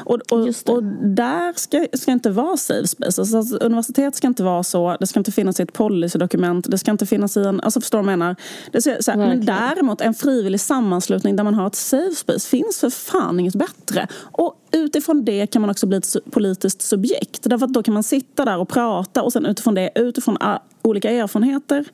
[0.06, 3.22] Och, och, och där ska, ska inte vara safe space.
[3.22, 6.78] Alltså, alltså, universitet ska inte vara så, det ska inte finnas i ett policydokument, det
[6.78, 8.36] ska inte finnas i en, alltså förstår du vad jag menar?
[8.72, 12.50] Det ska, så här, Men däremot en frivillig sammanslutning där man har ett safe space
[12.50, 14.08] finns för fan inget bättre.
[14.16, 17.44] Och utifrån det kan man också bli ett politiskt subjekt.
[17.44, 20.38] Därför att då kan man sitta där och prata och sen utifrån det, utifrån
[20.82, 21.86] olika erfarenheter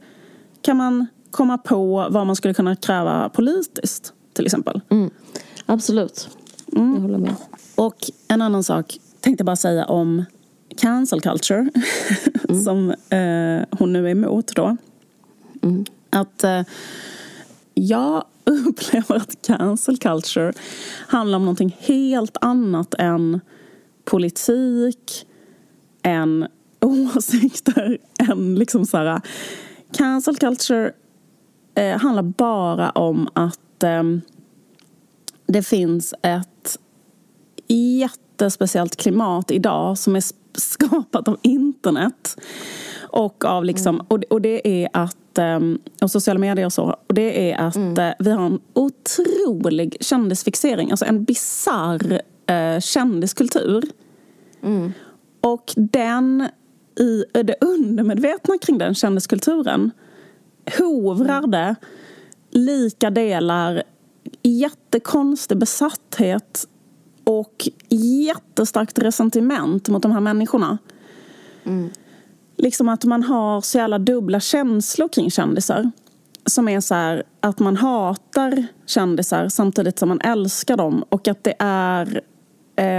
[0.61, 4.81] kan man komma på vad man skulle kunna kräva politiskt till exempel.
[4.89, 5.09] Mm.
[5.65, 6.29] Absolut,
[6.75, 6.93] mm.
[6.93, 7.35] jag håller med.
[7.75, 10.25] Och en annan sak tänkte jag bara säga om
[10.77, 11.69] cancel culture
[12.49, 12.63] mm.
[12.63, 14.77] som eh, hon nu är emot då.
[15.63, 15.85] Mm.
[16.09, 16.61] Att eh,
[17.75, 20.53] jag upplever att cancel culture
[21.07, 23.39] handlar om någonting helt annat än
[24.05, 25.27] politik,
[26.03, 26.47] än
[26.81, 27.97] åsikter,
[28.29, 29.21] än liksom så här.
[29.91, 30.93] Cancel culture
[31.75, 34.03] eh, handlar bara om att eh,
[35.47, 36.79] det finns ett
[37.67, 40.23] jättespeciellt klimat idag som är
[40.59, 42.37] skapat av internet.
[43.15, 44.05] Och, av liksom, mm.
[44.07, 46.97] och, och det är att, ehm, och sociala medier och så.
[47.07, 47.99] Och det är att mm.
[47.99, 50.91] Eh, vi har en otrolig kändisfixering.
[50.91, 53.83] Alltså en bizarr eh, kändiskultur.
[54.61, 54.93] Mm.
[55.41, 56.47] Och den,
[56.99, 59.91] i det undermedvetna kring den kändiskulturen
[60.77, 61.75] hovrar det
[62.51, 63.83] lika delar
[64.43, 66.67] jättekonstig besatthet
[67.23, 70.77] och jättestarkt resentiment mot de här människorna.
[71.63, 71.89] Mm.
[72.57, 75.91] Liksom att man har så jävla dubbla känslor kring kändisar.
[76.45, 81.03] Som är så här, att man hatar kändisar samtidigt som man älskar dem.
[81.09, 82.21] Och att det är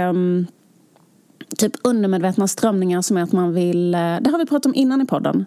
[0.09, 0.47] um,
[1.57, 3.95] typ undermedvetna strömningar som är att man vill...
[3.95, 5.45] Eh, det har vi pratat om innan i podden.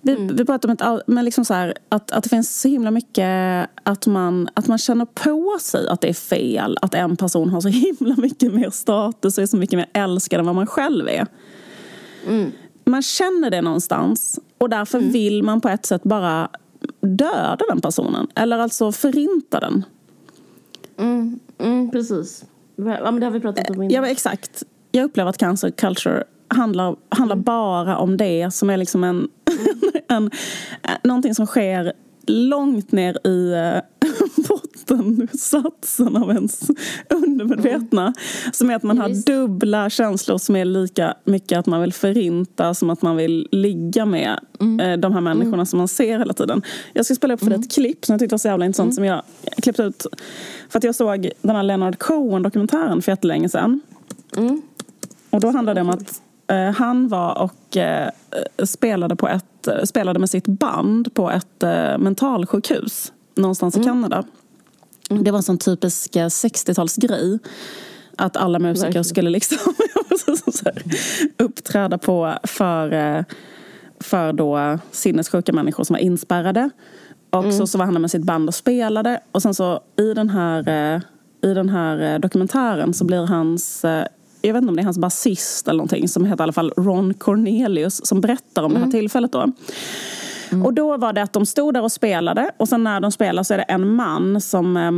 [0.00, 0.36] Vi, mm.
[0.36, 3.70] vi pratar om ett, men liksom så här, att, att det finns så himla mycket
[3.82, 7.60] att man, att man känner på sig att det är fel att en person har
[7.60, 11.08] så himla mycket mer status och är så mycket mer älskad än vad man själv
[11.08, 11.26] är.
[12.26, 12.52] Mm.
[12.84, 15.12] Man känner det någonstans och därför mm.
[15.12, 16.48] vill man på ett sätt bara
[17.00, 18.28] döda den personen.
[18.34, 19.84] Eller alltså förinta den.
[20.98, 22.44] Mm, mm precis.
[22.76, 23.90] Ja, men det har vi pratat om innan.
[23.90, 24.62] Ja, exakt.
[24.92, 27.44] Jag upplever att cancer culture handlar, handlar mm.
[27.44, 29.28] bara om det som är liksom en,
[30.08, 30.30] en,
[31.02, 31.92] någonting som sker
[32.26, 34.08] långt ner i eh,
[34.48, 36.70] bottensatsen av ens
[37.08, 38.02] undermedvetna.
[38.02, 38.14] Mm.
[38.52, 42.74] Som är att man har dubbla känslor som är lika mycket att man vill förinta
[42.74, 44.80] som att man vill ligga med mm.
[44.80, 45.66] Eh, de här människorna mm.
[45.66, 46.62] som man ser hela tiden.
[46.92, 48.94] Jag ska spela upp för dig ett klipp som jag tyckte var så jävla intressant
[48.94, 49.22] som jag
[49.62, 50.06] klippte ut
[50.68, 53.80] för att jag såg den här Leonard Cohen-dokumentären för jättelänge sedan.
[55.30, 57.76] Och då handlade det om att Eh, han var och
[58.64, 59.44] spelade, på ett,
[59.84, 63.82] spelade med sitt band på ett eh, mentalsjukhus någonstans mm.
[63.82, 64.24] i Kanada.
[65.10, 65.24] Mm.
[65.24, 67.38] Det var en sån typisk 60-talsgrej.
[68.16, 69.04] Att alla musiker Verkligen.
[69.04, 69.74] skulle liksom
[71.38, 73.24] uppträda på för,
[74.00, 76.70] för då sinnessjuka människor som var inspärrade.
[77.30, 77.52] Och mm.
[77.52, 79.20] så, så var han med sitt band och spelade.
[79.32, 80.68] Och sen så i den här,
[81.42, 83.84] i den här dokumentären så blir hans
[84.40, 86.72] jag vet inte om det är hans basist eller någonting som heter i alla fall
[86.76, 88.72] Ron Cornelius som berättar om mm.
[88.72, 89.00] det här mm.
[89.00, 89.52] tillfället då.
[90.52, 90.66] Mm.
[90.66, 93.42] Och då var det att de stod där och spelade och sen när de spelar
[93.42, 94.90] så är det en man som eh,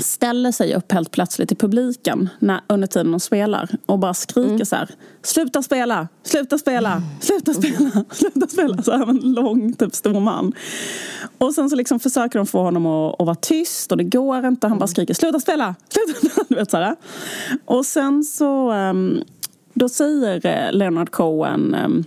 [0.00, 4.50] ställer sig upp helt plötsligt i publiken när, under tiden de spelar och bara skriker
[4.50, 4.66] mm.
[4.66, 4.90] så här
[5.22, 6.08] Sluta spela!
[6.22, 7.02] Sluta spela!
[7.20, 8.04] Sluta spela!
[8.10, 8.82] Sluta spela!
[8.82, 10.52] Så här en lång, typ stor man.
[11.38, 14.46] Och sen så liksom försöker de få honom att, att vara tyst och det går
[14.46, 14.66] inte.
[14.66, 14.88] Han bara mm.
[14.88, 15.74] skriker Sluta spela!
[15.88, 16.44] Sluta spela!
[16.48, 16.96] Du vet, så här.
[17.64, 19.22] Och sen så um,
[19.74, 22.04] då säger eh, Leonard Cohen um,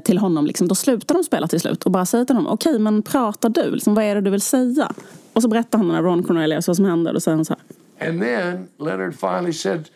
[0.00, 2.70] till honom, liksom, då slutar de spela till slut och bara säger till honom, okej
[2.70, 3.70] okay, men pratar du?
[3.70, 4.92] Liksom, vad är det du vill säga?
[5.36, 8.08] Och så han Ron Cornelius vad som och han så här.
[8.08, 9.90] And then Leonard finally said,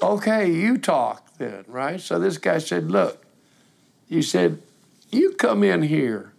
[0.00, 2.00] okay, you talk then, right?
[2.00, 3.24] So this guy said, look,
[4.08, 4.58] you said,
[5.10, 6.32] you come in here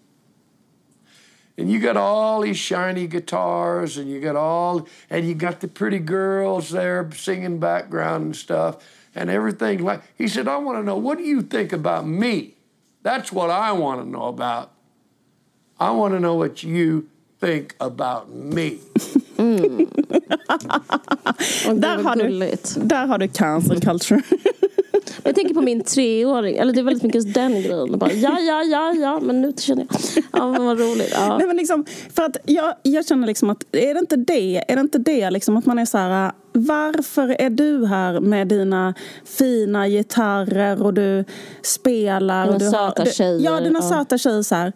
[1.58, 5.68] and you got all these shiny guitars and you got all and you got the
[5.68, 8.76] pretty girls there singing background and stuff
[9.16, 12.56] and everything like he said i want to know what do you think about me
[13.04, 14.72] that's what i want to know about
[15.80, 17.08] i want to know what you
[17.41, 18.71] think about me.
[19.38, 19.88] Mm.
[21.82, 24.21] där, har du, där har du cancel culture.
[25.23, 27.99] Jag tänker på min treåring, eller det är väldigt mycket den grejen.
[27.99, 31.12] Bara, ja, ja, ja, ja, men nu känner jag, ja men vad roligt.
[31.13, 31.38] Ja.
[31.38, 34.75] Nej, men liksom, för att jag, jag känner liksom att, är det inte det, är
[34.75, 38.93] det inte det liksom att man är så här, varför är du här med dina
[39.25, 41.25] fina gitarrer och du
[41.62, 42.43] spelar?
[42.43, 43.39] Dina och du söta har, tjejer.
[43.39, 43.89] Ja, dina ja.
[43.89, 44.73] söta tjejer så här.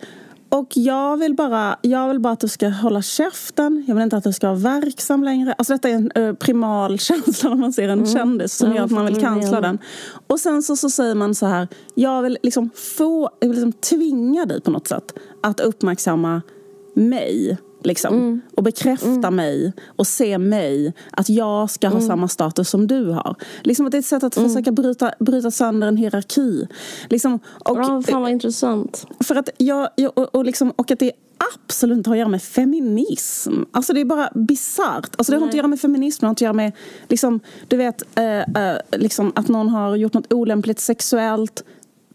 [0.55, 3.85] Och jag vill, bara, jag vill bara att du ska hålla käften.
[3.87, 5.53] Jag vill inte att du ska vara verksam längre.
[5.53, 8.05] Alltså detta är en uh, primal känsla när man ser en mm.
[8.05, 8.77] kändis som mm.
[8.77, 9.79] gör att man vill cancella den.
[10.27, 11.67] Och sen så, så säger man så här.
[11.95, 16.41] Jag vill liksom få, jag vill liksom tvinga dig på något sätt att uppmärksamma
[16.93, 17.57] mig.
[17.85, 18.41] Liksom, mm.
[18.55, 19.35] Och bekräfta mm.
[19.35, 20.93] mig och se mig.
[21.11, 22.07] Att jag ska ha mm.
[22.07, 23.35] samma status som du har.
[23.63, 24.49] Liksom att det är ett sätt att mm.
[24.49, 26.67] försöka bryta, bryta sönder en hierarki.
[27.09, 29.07] Liksom, och, ja, fan vad intressant.
[29.19, 31.11] För att jag, jag och, och, liksom, och att det
[31.53, 33.53] absolut inte har att göra med feminism.
[33.71, 35.09] Alltså det är bara bisarrt.
[35.17, 36.71] Alltså det har inte att göra med feminism, det har inte att göra med
[37.07, 41.63] liksom, du vet, äh, äh, liksom att någon har gjort något olämpligt sexuellt.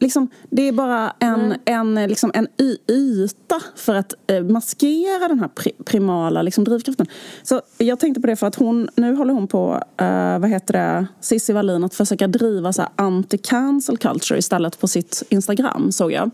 [0.01, 5.49] Liksom, det är bara en, en, liksom en yta för att eh, maskera den här
[5.49, 7.07] pri primala liksom, drivkraften.
[7.43, 10.73] Så jag tänkte på det för att hon, nu håller hon på, eh, vad heter
[10.73, 16.31] det, Cissi Wallin att försöka driva så anti-cancel culture istället på sitt Instagram såg jag.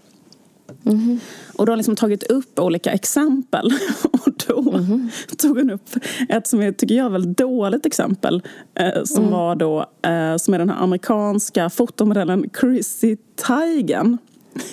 [0.86, 1.20] Mm.
[1.54, 3.72] Och då har liksom tagit upp olika exempel.
[4.12, 5.10] Och då mm.
[5.38, 5.88] tog hon upp
[6.28, 8.42] ett som jag tycker jag är väldigt dåligt exempel.
[8.74, 9.30] Eh, som mm.
[9.30, 14.18] var då, eh, som är den här amerikanska fotomodellen Chrissy Teigen.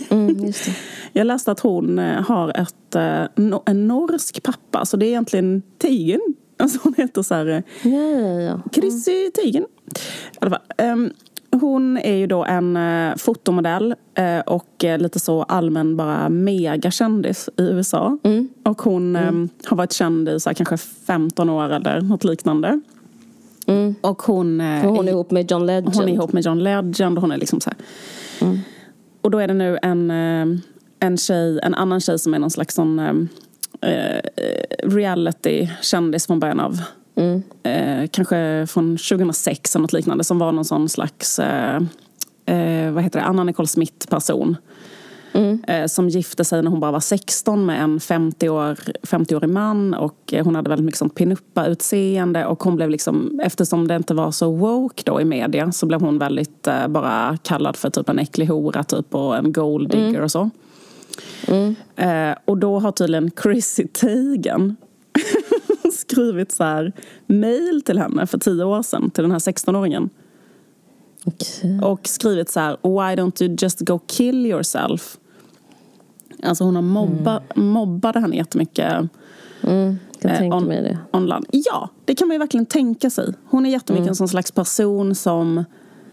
[0.10, 0.54] Mm,
[1.14, 5.62] jag läste att hon eh, har ett, eh, en norsk pappa, så det är egentligen
[5.78, 6.22] Teigen.
[6.58, 7.64] Alltså hon heter så här...
[7.82, 8.62] Ja, ja, ja.
[8.74, 9.64] Chrissy Teigen.
[9.64, 10.88] I alla fall.
[10.88, 11.14] Um,
[11.62, 17.50] hon är ju då en eh, fotomodell eh, och eh, lite så allmän bara megakändis
[17.58, 18.18] i USA.
[18.24, 18.50] Mm.
[18.64, 19.50] Och hon mm.
[19.66, 22.82] har varit känd i så här, kanske 15 år eller något liknande.
[23.68, 23.96] Mm.
[24.02, 25.96] Och hon, hon är ihop med John Legend.
[25.96, 27.72] Hon är ihop med John Legend och hon är liksom så
[28.42, 28.60] mm.
[29.22, 30.12] Och då är det nu en,
[31.00, 33.00] en tjej, en annan tjej som är någon slags sån
[33.82, 34.20] eh,
[34.84, 36.82] reality-kändis från början av
[37.16, 37.44] Mm.
[37.64, 41.82] Eh, kanske från 2006 eller något liknande som var någon sån slags eh,
[42.46, 44.58] eh, vad heter det, Anna Nicole Smith-person.
[45.34, 45.64] Mm.
[45.68, 50.34] Eh, som gifte sig när hon bara var 16 med en 50-årig 50 man och
[50.44, 54.52] hon hade väldigt mycket sånt pinuppa-utseende och hon blev liksom, eftersom det inte var så
[54.52, 58.48] woke då i media så blev hon väldigt eh, bara kallad för typ en äcklig
[58.48, 60.24] hora typ och en gold digger mm.
[60.24, 60.50] och så.
[61.48, 61.76] Mm.
[62.46, 64.76] Och då har tydligen Chrissy Teigen
[65.94, 66.94] skrivit så här
[67.28, 70.10] mail till henne för tio år sedan, till den här 16-åringen.
[71.26, 71.80] Okay.
[71.80, 75.18] Och skrivit så här, why don't you just go kill yourself?
[76.44, 77.68] Alltså hon har mobba, mm.
[77.68, 78.94] mobbade henne jättemycket.
[79.64, 80.98] Mm, kan eh, tänka on, mig det.
[81.12, 81.46] Online.
[81.52, 83.34] Ja, det kan man ju verkligen tänka sig.
[83.46, 84.10] Hon är jättemycket mm.
[84.10, 85.64] en sån slags person som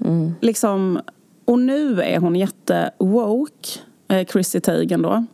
[0.04, 0.32] mm.
[0.40, 1.00] liksom...
[1.44, 3.68] Och nu är hon jätte-woke,
[4.08, 5.24] eh, Chrissy Teigen då.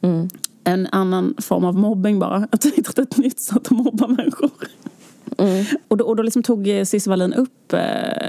[0.00, 0.28] Mm
[0.70, 2.36] en annan form av mobbing bara.
[2.50, 4.50] Att jag hittat ett nytt sätt att mobba människor.
[5.38, 5.64] Mm.
[5.88, 8.28] Och då, och då liksom tog Cissi Wallin upp eh,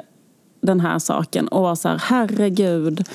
[0.62, 3.08] den här saken och var så här, herregud.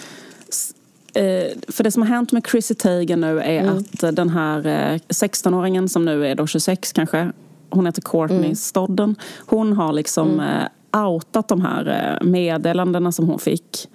[1.14, 3.78] Eh, för det som har hänt med Chrissy Teigen nu är mm.
[3.78, 7.32] att den här eh, 16-åringen som nu är då 26 kanske,
[7.70, 8.56] hon heter Courtney mm.
[8.56, 9.16] Stodden.
[9.46, 10.66] Hon har liksom mm.
[10.94, 13.88] eh, outat de här eh, meddelandena som hon fick.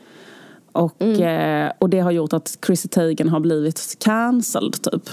[0.71, 1.67] Och, mm.
[1.67, 5.09] eh, och det har gjort att Chrissy Teigen har blivit cancelled typ.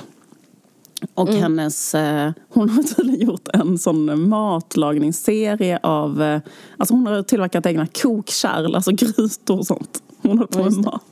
[1.14, 1.42] Och mm.
[1.42, 6.40] hennes, eh, hon har tydligen gjort en sån matlagningsserie av, eh,
[6.76, 10.02] alltså hon har tillverkat egna kokkärl, alltså grytor och sånt.
[10.22, 11.02] Hon har på med mat.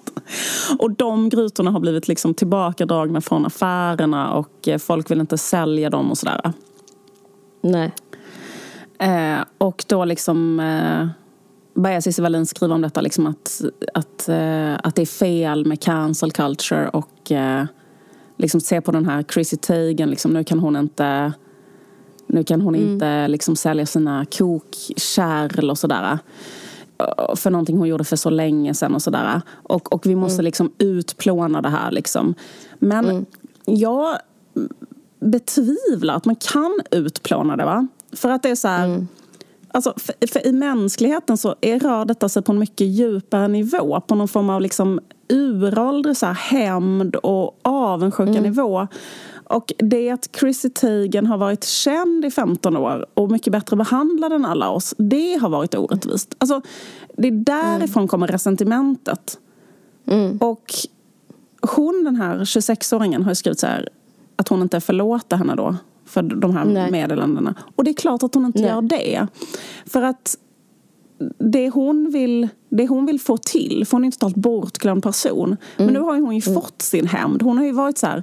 [0.79, 5.91] Och de grytorna har blivit liksom tillbakadragna från affärerna och eh, folk vill inte sälja
[5.91, 6.53] dem och sådär.
[7.61, 7.93] Nej.
[8.99, 11.09] Eh, och då liksom eh,
[11.77, 13.63] börjar Cissi Wallin skriva om detta, liksom att,
[13.95, 17.65] att, uh, att det är fel med cancel culture och uh,
[18.37, 21.33] liksom se på den här Chrissy Teigen, liksom, nu kan hon inte
[22.27, 22.93] nu kan hon mm.
[22.93, 26.19] inte liksom sälja sina kokkärl och sådär.
[26.99, 29.41] Eh, för någonting hon gjorde för så länge sedan och sådär.
[29.51, 30.45] Och, och vi måste mm.
[30.45, 32.35] liksom utplåna det här liksom.
[32.79, 33.27] Men mm.
[33.65, 34.19] jag
[35.21, 37.87] betvivlar att man kan utplåna det va.
[38.13, 39.09] För att det är så här, mm.
[39.77, 44.01] Alltså, för, för I mänskligheten så är, rör detta sig på en mycket djupare nivå.
[44.01, 48.43] På någon form av liksom uråldrig så här, hämnd och avundsjuka mm.
[48.43, 48.89] nivå.
[49.45, 54.33] Och det att Chrissy Teigen har varit känd i 15 år och mycket bättre behandlad
[54.33, 56.35] än alla oss, det har varit orättvist.
[56.39, 56.63] Alltså,
[57.17, 58.09] det är därifrån mm.
[58.09, 59.39] kommer resentimentet.
[60.07, 60.39] Mm.
[60.39, 60.75] Och
[61.63, 63.89] hon, den här 26-åringen, har skrivit så här
[64.37, 66.91] att hon inte förlåter henne då för de här Nej.
[66.91, 67.55] meddelandena.
[67.77, 68.71] Och det är klart att hon inte Nej.
[68.71, 69.27] gör det.
[69.87, 70.37] För att
[71.39, 75.47] det hon vill, det hon vill få till, för hon är en totalt bortglömd person.
[75.47, 75.57] Mm.
[75.77, 76.63] Men nu har hon ju mm.
[76.63, 77.43] fått sin hämnd.
[77.43, 78.23] Hon har ju varit så här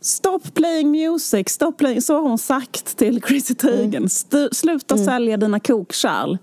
[0.00, 2.02] Stop playing music, stop playing.
[2.02, 4.08] Så har hon sagt till Chrissy Teigen.
[4.32, 4.48] Mm.
[4.52, 5.06] Sluta mm.
[5.06, 6.38] sälja dina kokkärl.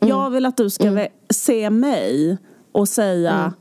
[0.00, 0.08] Mm.
[0.08, 1.08] Jag vill att du ska mm.
[1.30, 2.38] se mig
[2.72, 3.52] och säga mm.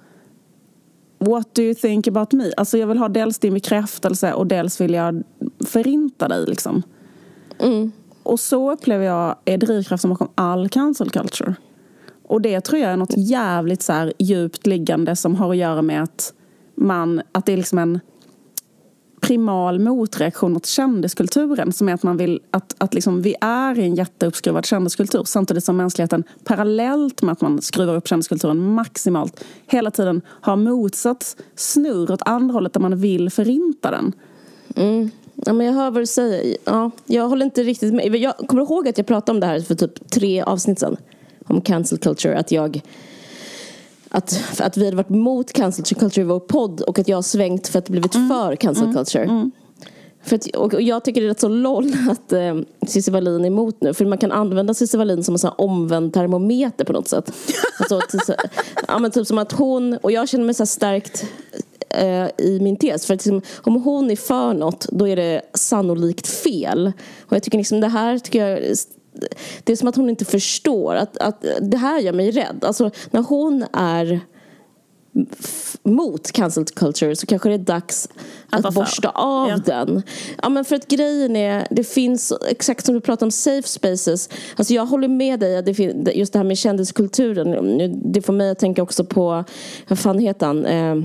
[1.28, 2.52] What do you think about me?
[2.58, 5.24] Alltså jag vill ha dels din bekräftelse och dels vill jag
[5.66, 6.84] förinta dig liksom.
[7.60, 7.92] Mm.
[8.24, 11.56] Och så upplever jag är drivkraften bakom all cancel culture.
[12.28, 15.82] Och det tror jag är något jävligt så här djupt liggande som har att göra
[15.82, 16.34] med att
[16.76, 18.00] man, att det är liksom en
[19.26, 23.84] primal motreaktion mot kändiskulturen som är att man vill att, att liksom, vi är i
[23.84, 29.92] en jätteuppskruvad kändiskultur samtidigt som mänskligheten parallellt med att man skruvar upp kändiskulturen maximalt hela
[29.92, 34.14] tiden har motsatt snurr åt andra hållet där man vill förinta den.
[34.76, 35.12] Mm.
[35.36, 36.58] Ja, men jag hör vad du säger.
[36.66, 38.16] Ja, jag håller inte riktigt med.
[38.16, 40.98] Jag kommer ihåg att jag pratade om det här för typ tre avsnitt sedan.
[41.48, 42.38] Om cancel culture.
[42.38, 42.82] Att jag
[44.16, 47.22] att, att vi hade varit mot cancel culture i vår podd och att jag har
[47.22, 48.30] svängt för att det blivit mm.
[48.30, 48.96] för cancel mm.
[48.96, 49.24] culture.
[49.24, 49.52] Mm.
[50.24, 52.56] För att, och jag tycker det är rätt så loll att eh,
[52.88, 53.94] Cissi Wallin är emot nu.
[53.94, 57.32] För man kan använda Cissi Wallin som en sån omvänd termometer på något sätt.
[57.80, 58.20] alltså, till,
[58.88, 61.26] ja, men typ som att hon, och jag känner mig så stärkt
[61.90, 63.06] eh, i min tes.
[63.06, 66.92] För att liksom, om hon är för något, då är det sannolikt fel.
[67.22, 68.76] Och jag tycker liksom det här tycker jag
[69.64, 72.64] det är som att hon inte förstår att, att det här gör mig rädd.
[72.64, 74.22] Alltså när hon är
[75.84, 78.10] mot cancel culture så kanske det är dags
[78.50, 79.58] att, att borsta av ja.
[79.66, 80.04] den.
[80.42, 84.30] Ja men för att grejen är, det finns, exakt som du pratar om safe spaces.
[84.56, 88.12] Alltså jag håller med dig, det, just det här med kändiskulturen.
[88.14, 89.44] Det får mig att tänka också på,
[89.88, 90.66] vad fan heter han?
[90.66, 90.96] Eh,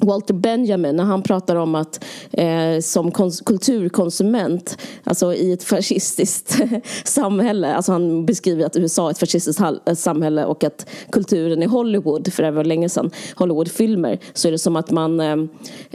[0.00, 3.10] Walter Benjamin när han pratar om att eh, som
[3.44, 6.60] kulturkonsument alltså i ett fascistiskt
[7.04, 11.66] samhälle, alltså han beskriver att USA är ett fascistiskt eh, samhälle och att kulturen i
[11.66, 15.36] Hollywood, för det var länge sedan, Hollywoodfilmer, så är det som att man, eh,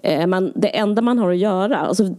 [0.04, 2.16] eh, man det enda man har att göra alltså,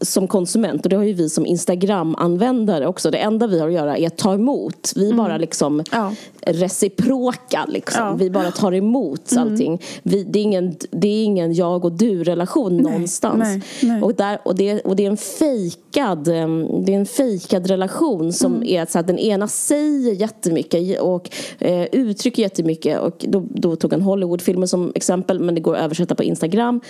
[0.00, 3.74] som konsument, och det har ju vi som Instagram-användare också, det enda vi har att
[3.74, 4.92] göra är att ta emot.
[4.96, 5.16] Vi mm.
[5.16, 6.12] bara liksom ja.
[6.40, 8.02] reciproka liksom.
[8.06, 8.14] Ja.
[8.14, 9.42] Vi bara tar emot mm.
[9.42, 9.82] allting.
[10.02, 13.38] Vi, det är ingen, det är ingen jag och du-relation någonstans.
[13.38, 14.02] Nej, nej.
[14.02, 18.54] Och, där, och, det, och det är en fejkad, det är en fejkad relation som
[18.54, 18.68] mm.
[18.68, 23.00] är så att den ena säger jättemycket och eh, uttrycker jättemycket.
[23.00, 26.80] Och då, då tog han Hollywoodfilmer som exempel men det går att översätta på Instagram.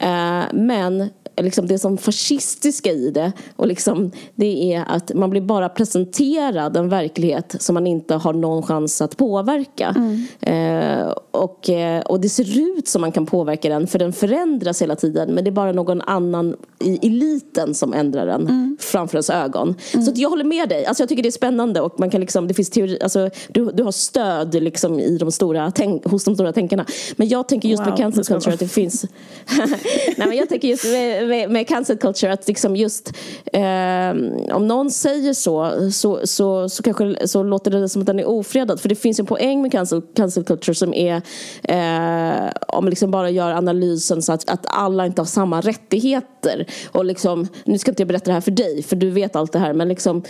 [0.00, 5.40] Eh, men liksom det som fascistiska i det och liksom, det är att man blir
[5.40, 9.94] bara presenterad en verklighet som man inte har någon chans att påverka.
[9.96, 10.26] Mm.
[10.40, 14.82] Eh, och, eh, och det ser ut som man kan påverka den för den förändras
[14.82, 18.76] hela tiden men det är bara någon annan i eliten som ändrar den mm.
[18.80, 19.74] framför ens ögon.
[19.94, 20.06] Mm.
[20.06, 22.48] Så jag håller med dig, alltså jag tycker det är spännande och man kan liksom,
[22.48, 26.34] det finns teori, alltså, du, du har stöd liksom i de stora tänk, hos de
[26.34, 26.86] stora tänkarna.
[27.16, 29.04] Men jag tänker just wow, med cancel culture att det finns
[30.16, 30.84] Nej men jag tänker just
[31.26, 33.12] med, med, cancel culture att liksom just
[33.52, 34.10] eh,
[34.52, 38.28] om någon säger så, så så, så kanske så låter det som att den är
[38.28, 38.80] ofredad.
[38.80, 41.22] För det finns en poäng med cancel, cancel culture som är
[41.62, 46.66] eh, om man liksom bara gör analysen så att, att alla inte har samma rättigheter.
[46.92, 49.52] Och liksom, nu ska inte jag berätta det här för dig för du vet allt
[49.52, 50.22] det här men liksom,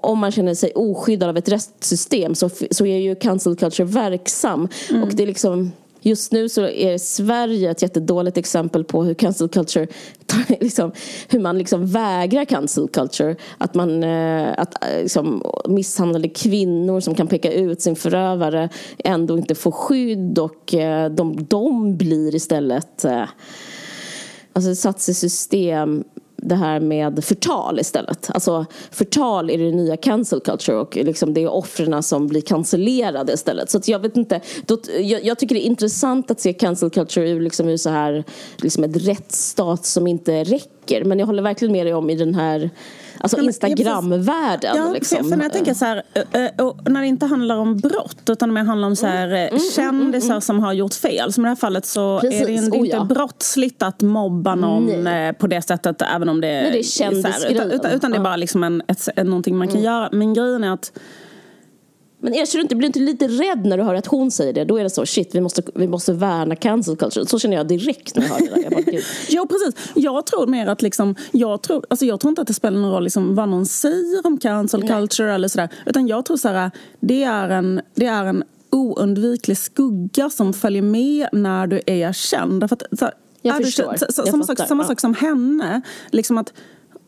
[0.00, 4.68] om man känner sig oskyddad av ett rättssystem så, så är ju cancel culture verksam.
[4.90, 5.02] Mm.
[5.02, 5.72] Och det är liksom
[6.04, 9.86] Just nu så är Sverige ett jättedåligt exempel på hur cancel culture,
[10.60, 10.92] liksom,
[11.28, 13.36] hur man liksom vägrar cancel culture.
[13.58, 18.68] Att man eh, att, eh, liksom, misshandlade kvinnor som kan peka ut sin förövare
[18.98, 23.04] ändå inte får skydd och eh, de, de blir istället
[24.52, 26.04] alltså satt i system
[26.42, 28.30] det här med förtal istället.
[28.34, 33.32] Alltså förtal är det nya cancel culture och liksom det är offren som blir cancellerade
[33.32, 33.70] istället.
[33.70, 37.30] Så jag vet inte, då, jag, jag, tycker det är intressant att se cancel culture
[37.30, 38.24] ur, liksom, ur så här,
[38.56, 41.04] liksom ett rättsstat som inte räcker.
[41.04, 42.70] Men jag håller verkligen med dig om i den här
[43.18, 44.76] Alltså Instagramvärlden.
[44.76, 45.30] Ja, liksom.
[45.30, 46.02] för när jag tänker så här,
[46.90, 49.60] när det inte handlar om brott utan mer handlar om så här, mm, mm, mm
[49.74, 51.32] kändisar mm, mm, som har gjort fel.
[51.32, 52.40] Som i det här fallet så Precis.
[52.40, 53.04] är det, inte oh, ja.
[53.04, 55.28] brottsligt att mobba någon Nej.
[55.28, 57.56] Eh, på det sättet även om det, Nej, det är kändisgrejen.
[57.56, 59.84] Utan, utan, utan, det är bara liksom en, ett, någonting man kan mm.
[59.84, 60.08] göra.
[60.12, 60.92] Men grejen är att
[62.22, 64.52] men erkänner du inte, blir du inte lite rädd när du hör att hon säger
[64.52, 64.64] det?
[64.64, 67.26] Då är det så, shit, vi måste, vi måste värna cancel culture.
[67.26, 68.62] Så känner jag direkt när jag hör det där.
[68.62, 69.90] Jag bara, jo, precis.
[69.94, 72.92] Jag tror mer att liksom, jag tror, alltså jag tror inte att det spelar någon
[72.92, 75.34] roll liksom, vad någon säger om cancel culture Nej.
[75.34, 75.68] eller sådär.
[75.86, 76.70] Utan jag tror så här,
[77.00, 82.68] det är en, det är en oundviklig skugga som följer med när du är känd.
[82.68, 83.10] För att, så,
[83.42, 83.92] jag förstår.
[83.92, 84.88] Du, så, så, samma, sak, samma ja.
[84.88, 85.80] sak som henne.
[86.10, 86.52] Liksom att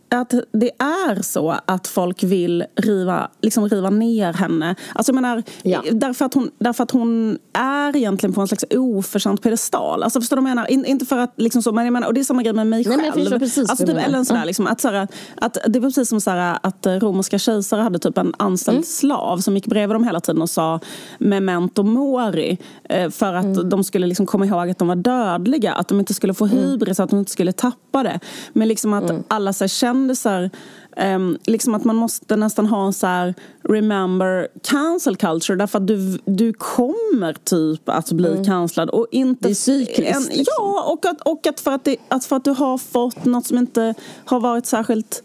[0.08, 4.74] att det är så att folk vill riva, liksom riva ner henne.
[4.94, 5.82] Alltså jag menar, ja.
[5.92, 10.02] därför, att hon, därför att hon är egentligen på en slags oförtjänt pedestal.
[10.02, 10.70] Alltså förstår du vad jag menar?
[10.70, 12.66] In, inte för att liksom så, men jag menar, och det är samma grej med
[12.66, 13.32] mig Nej, själv.
[13.42, 17.38] alltså, typ, eller sådär, liksom, att, sådär, att det var precis som sådär, att romerska
[17.38, 18.84] kejsare hade typ en anställd mm.
[18.84, 20.80] slav som gick bredvid dem hela tiden och sa
[21.18, 22.58] memento mori.
[22.88, 23.68] Eh, för att mm.
[23.68, 25.72] de skulle liksom komma ihåg att de var dödliga.
[25.74, 26.58] Att de inte skulle få mm.
[26.58, 27.04] hybris, mm.
[27.04, 28.20] att de inte skulle tappa det.
[28.52, 29.22] Men liksom att mm.
[29.28, 30.50] alla så känner kändisar
[30.96, 33.34] Um, liksom att man måste nästan ha en så här
[33.68, 38.44] remember cancel culture därför att du, du kommer typ att bli mm.
[38.44, 38.90] cancellad.
[38.90, 40.28] Och inte, det är cykliskt.
[40.28, 40.44] liksom.
[40.46, 43.46] Ja, och, att, och att, för att, det, att för att du har fått något
[43.46, 45.22] som inte har varit särskilt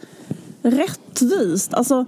[0.61, 1.73] rättvist.
[1.73, 2.05] Alltså,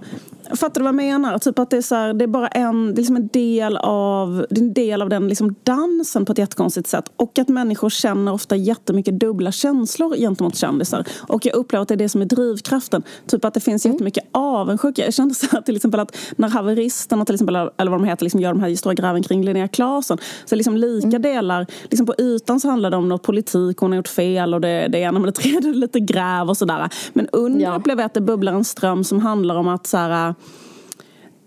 [0.56, 1.38] Fattar du vad jag menar?
[1.38, 3.76] Typ att det är, så här, det är bara en, det är liksom en del
[3.76, 7.12] av, det en del av den liksom dansen på ett jättekonstigt sätt.
[7.16, 11.04] Och att människor känner ofta jättemycket dubbla känslor gentemot kändisar.
[11.28, 13.02] Och jag upplever att det är det som är drivkraften.
[13.26, 13.94] Typ att det finns mm.
[13.94, 15.04] jättemycket avundsjuka.
[15.04, 18.24] Jag kände så här, till exempel att när haveristerna till exempel, eller vad de heter,
[18.24, 20.18] liksom gör de här stora gräven kring Linnea Claesson.
[20.44, 21.22] Så liksom lika mm.
[21.22, 24.60] delar, liksom på ytan så handlar det om något politik, hon har gjort fel och
[24.60, 26.88] det, det ena med det tredje, lite gräv och sådär.
[27.12, 27.76] Men under ja.
[27.76, 30.34] upplever jag att det bubblar en ström som handlar om att så här,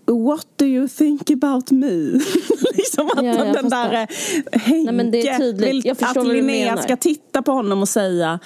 [0.06, 1.86] What do you think about me?
[2.74, 7.82] liksom att ja, den där eh, Henke Nej, vill att Linnea ska titta på honom
[7.82, 8.38] och säga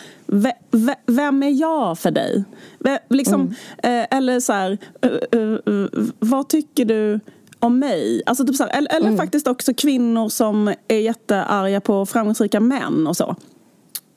[1.07, 2.45] Vem är jag för dig?
[3.09, 4.01] Liksom, mm.
[4.01, 5.89] eh, eller så här, uh, uh, uh,
[6.19, 7.21] vad tycker du
[7.59, 8.23] om mig?
[8.27, 9.19] Alltså typ så här, eller, eller mm.
[9.19, 13.37] faktiskt också kvinnor som är jättearga på framgångsrika män och så.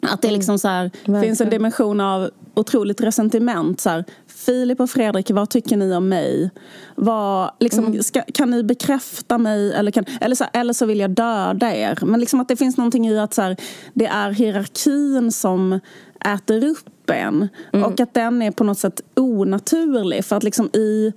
[0.02, 1.22] Att det liksom så här, mm.
[1.22, 3.82] finns en dimension av otroligt resentiment.
[3.82, 4.06] Så här,
[4.46, 6.50] Filip och Fredrik, vad tycker ni om mig?
[6.96, 8.04] Vad, liksom, mm.
[8.04, 9.74] ska, kan ni bekräfta mig?
[9.74, 12.00] Eller, kan, eller, så, eller så vill jag döda er.
[12.02, 13.58] Men liksom att det finns någonting i att så här,
[13.94, 15.80] det är hierarkin som
[16.26, 17.50] äter upp en.
[17.74, 17.86] Mm.
[17.86, 20.26] Och att den är på något sätt onaturlig.
[20.26, 21.14] För att liksom i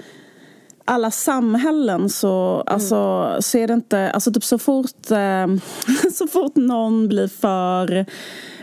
[0.87, 2.75] alla samhällen så, mm.
[2.75, 4.11] alltså, så är det inte...
[4.11, 5.47] Alltså typ så fort, eh,
[6.13, 8.07] så fort någon blir för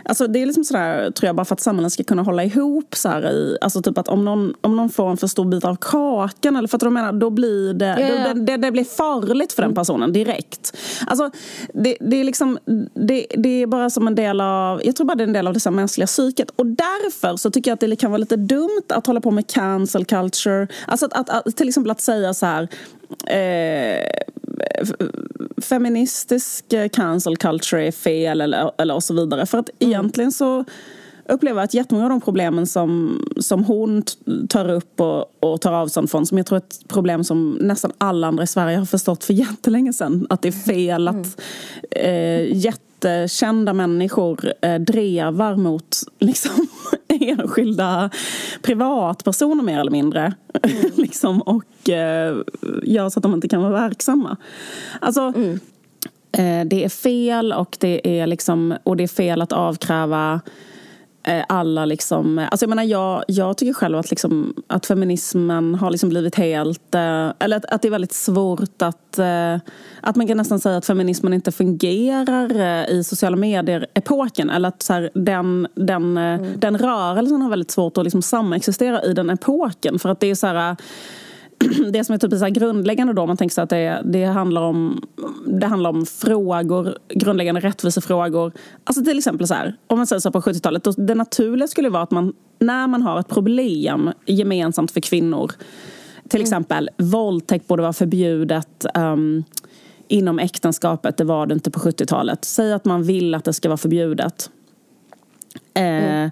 [0.06, 2.94] Alltså det är liksom sådär, tror jag, bara för att samhällen ska kunna hålla ihop.
[2.94, 5.76] Så i, alltså typ att om någon, om någon får en för stor bit av
[5.76, 8.34] kakan, eller för att de menar, då blir det, yeah.
[8.34, 9.74] då, det, det, blir farligt för den mm.
[9.74, 10.76] personen direkt.
[11.06, 11.30] Alltså,
[11.74, 12.58] det, det, är liksom,
[12.94, 15.46] det, det är bara som en del av, jag tror bara det är en del
[15.46, 16.50] av det mänskliga psyket.
[16.56, 19.46] Och därför så tycker jag att det kan vara lite dumt att hålla på med
[19.46, 20.68] cancel culture.
[20.86, 22.68] Alltså att, att, att till exempel att säga så här
[23.26, 24.06] eh,
[25.62, 29.46] feministisk cancel culture är fel eller, eller och så vidare.
[29.46, 29.90] För att mm.
[29.90, 30.64] egentligen så
[31.28, 34.02] upplever jag att jättemånga av de problemen som, som hon
[34.48, 37.92] tar upp och, och tar avstånd från som jag tror är ett problem som nästan
[37.98, 40.26] alla andra i Sverige har förstått för jättelänge sedan.
[40.30, 41.30] Att det är fel att mm.
[41.90, 42.56] eh,
[43.04, 46.66] jättekända människor eh, drevar mot liksom,
[47.08, 48.10] enskilda
[48.62, 50.34] privatpersoner mer eller mindre.
[50.62, 50.92] Mm.
[50.96, 52.36] liksom, och eh,
[52.82, 54.36] gör så att de inte kan vara verksamma.
[55.00, 55.60] Alltså, mm.
[56.32, 60.40] eh, det är fel och det är, liksom, och det är fel att avkräva
[61.48, 62.38] alla liksom...
[62.38, 66.94] Alltså jag menar, jag, jag tycker själv att, liksom, att feminismen har liksom blivit helt...
[66.94, 69.18] Eh, eller att, att det är väldigt svårt att...
[69.18, 69.56] Eh,
[70.00, 72.52] att man kan nästan säga att feminismen inte fungerar
[72.90, 74.50] i sociala medier-epoken.
[74.50, 76.60] Eller att så här, den, den, mm.
[76.60, 79.98] den rörelsen har väldigt svårt att liksom samexistera i den epoken.
[79.98, 80.76] För att det är så här
[81.92, 85.02] det som är typ så grundläggande då, man tänker sig att det, det, handlar om,
[85.46, 88.52] det handlar om frågor, grundläggande rättvisefrågor.
[88.84, 92.02] Alltså till exempel så här, om man säger så på 70-talet, det naturliga skulle vara
[92.02, 95.52] att man, när man har ett problem gemensamt för kvinnor,
[96.28, 96.44] till mm.
[96.44, 97.10] exempel mm.
[97.10, 99.44] våldtäkt borde vara förbjudet um,
[100.08, 102.44] inom äktenskapet, det var det inte på 70-talet.
[102.44, 104.50] Säg att man vill att det ska vara förbjudet.
[105.74, 106.30] Eh, mm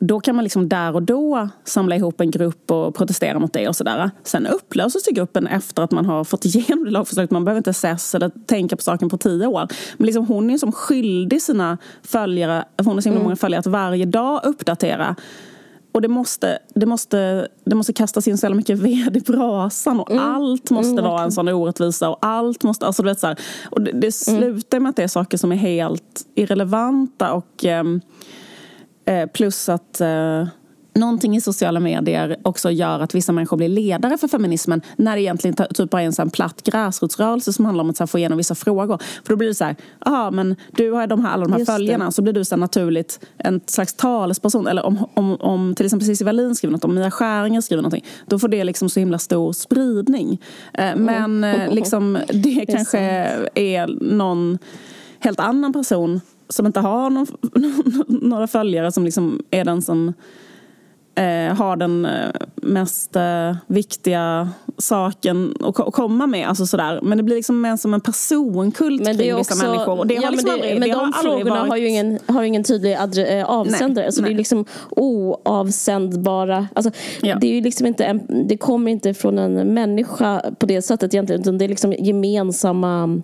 [0.00, 3.68] då kan man liksom där och då samla ihop en grupp och protestera mot det
[3.68, 4.10] och sådär.
[4.22, 7.30] Sen upplöses gruppen efter att man har fått igenom det lagförslaget.
[7.30, 9.68] Man behöver inte ses eller tänka på saken på tio år.
[9.96, 13.24] Men liksom hon är som skyldig sina följare, hon har så himla mm.
[13.24, 15.16] många följare, att varje dag uppdatera.
[15.92, 20.00] Och det måste, det, måste, det måste kastas in så jävla mycket ved i brasan
[20.00, 20.24] och mm.
[20.24, 23.38] allt måste mm, vara en sån orättvisa och allt måste, alltså du vet så här,
[23.70, 24.40] Och det, det mm.
[24.40, 28.00] slutar med att det är saker som är helt irrelevanta och um,
[29.06, 30.46] Eh, plus att eh,
[30.96, 35.22] någonting i sociala medier också gör att vissa människor blir ledare för feminismen när det
[35.22, 38.38] egentligen typ bara är en sån platt gräsrotsrörelse som handlar om att här, få igenom
[38.38, 38.98] vissa frågor.
[39.24, 39.76] För då blir det så här,
[40.06, 42.12] aha, men du har de här, alla de här Just följarna det.
[42.12, 44.66] så blir du så naturligt en slags talesperson.
[44.66, 48.04] Eller om, om, om till exempel Cissi Wallin skriver något, om Mia Skäringer skriver någonting,
[48.26, 50.40] då får det liksom så himla stor spridning.
[50.74, 51.74] Eh, men mm.
[51.74, 52.98] liksom, det, det kanske
[53.54, 54.58] är någon
[55.20, 57.26] helt annan person som inte har någon,
[58.28, 60.12] några följare som liksom är den som
[61.16, 66.48] eh, har den eh, mest eh, viktiga saken att komma med.
[66.48, 67.00] Alltså sådär.
[67.02, 69.98] Men det blir liksom mer som en personkult men kring också, vissa människor.
[69.98, 71.70] Och det ja, har liksom men det, aldrig, men de frågorna varit...
[71.70, 74.04] har ju ingen, har ingen tydlig adre, äh, avsändare.
[74.04, 74.30] Nej, så nej.
[74.30, 76.68] det är liksom oavsändbara.
[76.74, 76.90] Alltså,
[77.22, 77.38] ja.
[77.40, 81.40] det, är liksom inte en, det kommer inte från en människa på det sättet egentligen.
[81.42, 83.22] Utan det är liksom gemensamma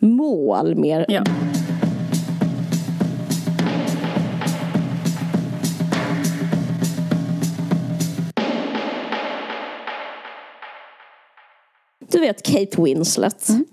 [0.00, 1.06] mål mer.
[1.08, 1.24] Ja.
[12.16, 13.48] Du vet Kate Winslet.
[13.48, 13.64] Mm.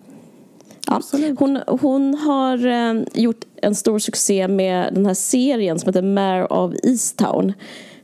[0.87, 1.01] Ja.
[1.39, 6.45] Hon, hon har eh, gjort en stor succé med den här serien som heter Mare
[6.45, 7.53] of Easttown.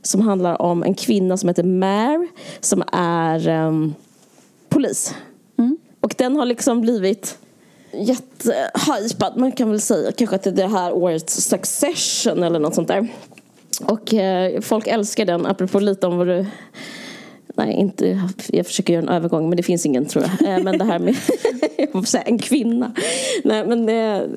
[0.02, 2.28] Som handlar om en kvinna som heter Mare
[2.60, 3.72] som är eh,
[4.68, 5.14] polis.
[5.58, 5.78] Mm.
[6.00, 7.38] Och den har liksom blivit
[7.92, 9.36] jättehypad.
[9.36, 12.88] Man kan väl säga kanske att det är det här årets Succession eller något sånt
[12.88, 13.08] där.
[13.84, 16.46] Och eh, folk älskar den, apropå lite om vad du
[17.60, 20.54] Nej, inte, jag försöker göra en övergång men det finns ingen tror jag.
[20.54, 21.16] Eh, men det här med
[22.06, 22.92] säga, en kvinna.
[23.44, 24.28] Nej men, det,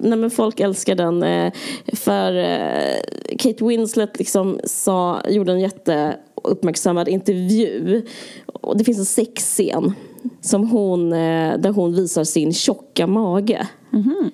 [0.00, 1.22] nej men folk älskar den.
[1.22, 1.52] Eh,
[1.92, 8.06] för eh, Kate Winslet liksom sa, gjorde en jätteuppmärksammad intervju.
[8.46, 9.92] Och det finns en sexscen
[10.40, 13.68] som hon, där hon visar sin tjocka mage.
[13.92, 14.30] Mm -hmm.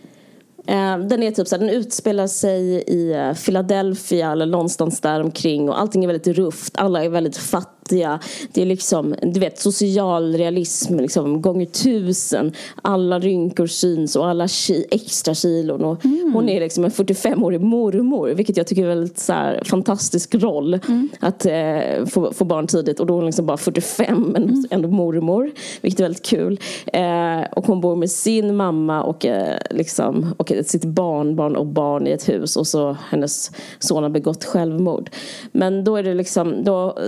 [1.08, 5.80] Den är typ så här, den utspelar sig i Philadelphia eller någonstans där omkring och
[5.80, 6.74] allting är väldigt rufft.
[6.76, 8.20] Alla är väldigt fattiga fattiga.
[8.52, 12.52] Det är liksom, du vet, social realism liksom, gånger tusen.
[12.82, 15.84] Alla rynkor syns och alla ki extra kilon.
[15.84, 16.32] Och mm.
[16.32, 20.34] Hon är liksom en 45-årig mormor, vilket jag tycker är en väldigt så här, fantastisk
[20.34, 20.74] roll.
[20.74, 21.08] Mm.
[21.20, 24.64] Att eh, få, få barn tidigt och då är hon liksom bara 45 men mm.
[24.70, 26.60] ändå mormor, vilket är väldigt kul.
[26.86, 32.06] Eh, och hon bor med sin mamma och, eh, liksom, och sitt barnbarn och barn
[32.06, 35.10] i ett hus och så hennes son har begått självmord.
[35.52, 36.98] Men då är det liksom, då,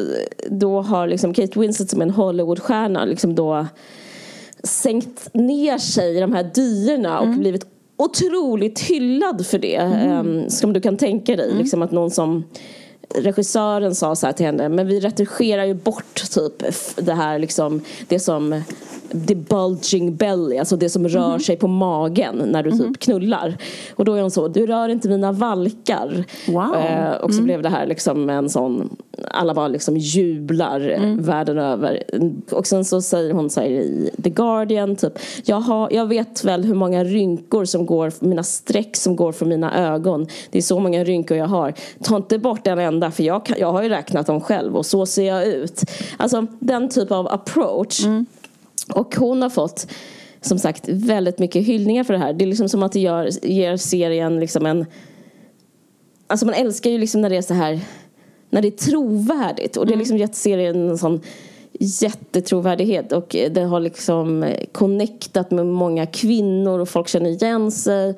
[0.51, 3.67] då då har liksom Kate Winslet som en Hollywoodstjärna liksom då
[4.65, 7.39] sänkt ner sig i de här dyerna och mm.
[7.39, 7.67] blivit
[7.97, 9.77] otroligt hyllad för det.
[9.77, 10.27] Mm.
[10.27, 11.47] Um, som du kan tänka dig.
[11.47, 11.59] Mm.
[11.59, 12.45] Liksom att någon som
[13.15, 16.65] regissören sa så här till henne, men vi retigerar ju bort typ
[16.97, 18.63] det här liksom, det som
[19.11, 21.41] the bulging belly, alltså det som rör mm.
[21.41, 22.95] sig på magen när du typ mm.
[22.95, 23.57] knullar.
[23.95, 26.25] Och då är hon så, du rör inte mina valkar.
[26.49, 26.77] Wow.
[26.77, 27.45] Eh, och så mm.
[27.45, 28.97] blev det här liksom en sån,
[29.31, 31.23] alla bara liksom jublar mm.
[31.23, 32.03] världen över.
[32.51, 36.45] Och sen så säger hon så här i The Guardian, typ, jag, har, jag vet
[36.45, 40.27] väl hur många rynkor som går, mina streck som går från mina ögon.
[40.51, 41.75] Det är så många rynkor jag har.
[42.03, 45.07] Ta inte bort en enda för jag, jag har ju räknat dem själv och så
[45.07, 45.85] ser jag ut.
[46.17, 48.27] Alltså den typ av approach mm.
[48.95, 49.87] Och hon har fått
[50.41, 52.33] som sagt väldigt mycket hyllningar för det här.
[52.33, 54.87] Det är liksom som att det gör, ger serien liksom en...
[56.27, 57.81] Alltså man älskar ju liksom när det är så här
[58.51, 61.21] när det är trovärdigt och det har liksom gett serien en sån
[61.73, 68.15] jättetrovärdighet och det har liksom connectat med många kvinnor och folk känner igen sig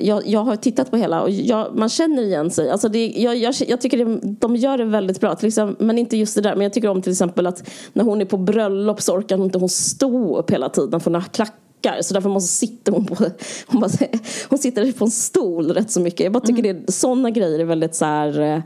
[0.00, 2.70] jag, jag har tittat på hela och jag, man känner igen sig.
[2.70, 5.34] Alltså det, jag, jag, jag tycker det, de gör det väldigt bra.
[5.34, 6.54] Till exempel, men inte just det där.
[6.54, 9.44] Men jag tycker om till exempel att när hon är på bröllop så orkar hon
[9.46, 12.02] inte hon stå upp hela tiden för har klackar.
[12.02, 13.14] Så därför måste sitter hon på
[13.66, 13.90] hon, bara,
[14.48, 16.20] hon sitter på en stol rätt så mycket.
[16.20, 16.84] Jag bara tycker mm.
[16.86, 18.62] det, sådana grejer är väldigt så här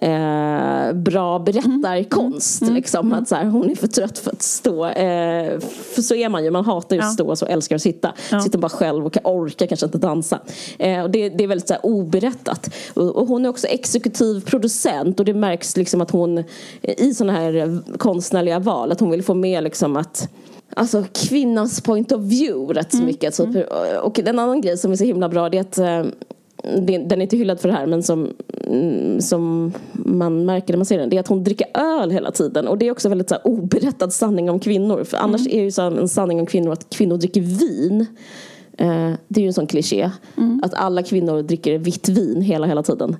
[0.00, 2.62] eh, bra berättarkonst.
[2.62, 2.74] Mm.
[2.74, 3.06] Liksom.
[3.06, 3.18] Mm.
[3.18, 4.86] Att så här, hon är för trött för att stå.
[4.86, 5.60] Eh,
[5.94, 8.12] för så är man ju, man hatar ju att stå så älskar att sitta.
[8.30, 8.40] Ja.
[8.40, 10.40] Sitter bara själv och orkar kanske inte dansa.
[10.78, 12.74] Eh, och det, det, är väldigt så här, oberättat.
[12.94, 16.44] Och, och, hon är också exekutiv producent och det märks liksom att hon
[16.82, 20.28] i sådana här konstnärliga val, att hon vill få med liksom att
[20.74, 23.06] Alltså kvinnans point of view rätt så mm.
[23.06, 23.36] mycket.
[23.36, 23.46] Typ.
[23.46, 23.64] Mm.
[24.02, 26.12] Och en annan grej som är så himla bra det är att eh,
[26.62, 28.28] den är inte hyllad för det här men som,
[28.66, 32.30] mm, som man märker när man ser den, det är att hon dricker öl hela
[32.30, 32.68] tiden.
[32.68, 35.04] Och det är också väldigt så här, oberättad sanning om kvinnor.
[35.04, 35.58] För annars mm.
[35.58, 38.06] är ju så en sanning om kvinnor att kvinnor dricker vin.
[38.78, 40.10] Eh, det är ju en sån kliché.
[40.36, 40.60] Mm.
[40.64, 43.16] Att alla kvinnor dricker vitt vin hela, hela tiden.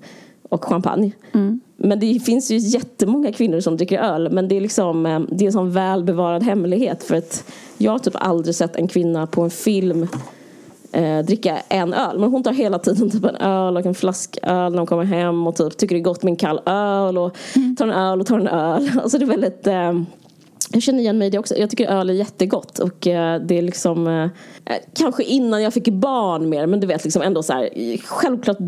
[0.49, 1.12] Och champagne.
[1.32, 1.61] Mm.
[1.76, 4.32] Men det finns ju jättemånga kvinnor som dricker öl.
[4.32, 7.03] Men det är liksom, eh, det är en sån välbevarad hemlighet.
[7.03, 7.45] För att
[7.78, 10.07] jag har typ aldrig sett en kvinna på en film
[10.93, 12.18] eh, dricka en öl.
[12.18, 15.47] Men hon tar hela tiden typ en öl och en flasköl när hon kommer hem
[15.47, 17.76] och typ tycker det är gott med en kall öl och mm.
[17.76, 18.91] tar en öl och tar en öl.
[19.03, 19.93] Alltså det är väldigt eh,
[20.72, 21.56] jag känner igen mig i det också.
[21.56, 24.06] Jag tycker öl är jättegott och eh, det är liksom
[24.64, 28.58] eh, Kanske innan jag fick barn mer men du vet liksom ändå så här Självklart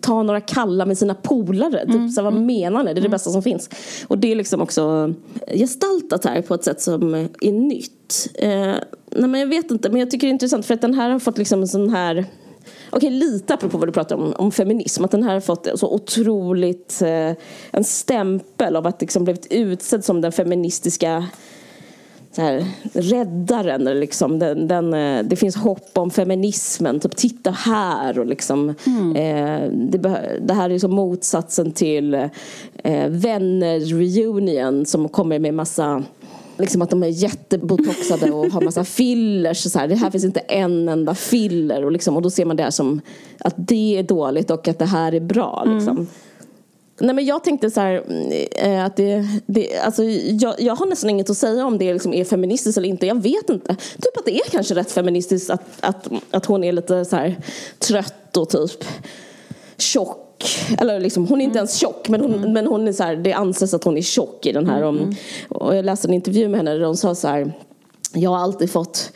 [0.00, 1.86] ta några kalla med sina polare.
[1.86, 2.08] Typ, mm.
[2.08, 2.84] så här, vad menar ni?
[2.84, 3.10] Det är det mm.
[3.10, 3.70] bästa som finns.
[4.08, 5.14] Och det är liksom också
[5.46, 8.30] gestaltat här på ett sätt som är nytt.
[8.34, 8.74] Eh,
[9.10, 11.10] nej men jag vet inte men jag tycker det är intressant för att den här
[11.10, 12.26] har fått liksom en sån här
[12.90, 15.04] Okej, lite apropå vad du pratar om, om feminism.
[15.04, 17.32] Att den här har fått så otroligt eh,
[17.70, 21.26] en stämpel av att liksom blivit utsedd som den feministiska
[22.32, 23.84] så här, räddaren.
[23.84, 24.38] Liksom.
[24.38, 27.00] Den, den, eh, det finns hopp om feminismen.
[27.00, 28.18] Typ, titta här.
[28.18, 29.16] Och liksom, mm.
[29.16, 29.98] eh, det,
[30.40, 36.02] det, här är liksom motsatsen till eh, Vänner reunion som kommer med massa
[36.60, 39.72] liksom att de är jättebotoxade och har massa fillers.
[39.72, 39.88] Så här.
[39.88, 41.84] Det här finns inte en enda filler.
[41.84, 43.00] Och, liksom, och då ser man det som
[43.38, 45.62] att det är dåligt och att det här är bra.
[45.66, 45.76] Mm.
[45.76, 46.06] Liksom.
[47.00, 48.04] Nej men jag tänkte så här,
[48.56, 52.14] äh, att det, det alltså, jag, jag har nästan inget att säga om det liksom
[52.14, 53.06] är feministiskt eller inte.
[53.06, 53.76] Jag vet inte.
[54.02, 57.36] Typ att det är kanske rätt feministiskt att, att, att hon är lite så här
[57.78, 58.84] trött och typ
[59.76, 60.29] tjock
[60.78, 61.66] eller liksom, hon är inte mm.
[61.66, 62.52] ens tjock men hon, mm.
[62.52, 64.82] men hon är så här, det anses att hon är tjock i den här.
[64.82, 64.88] Mm.
[64.88, 65.14] Om,
[65.48, 67.52] och jag läste en intervju med henne där hon sa så här,
[68.14, 69.12] jag har alltid fått,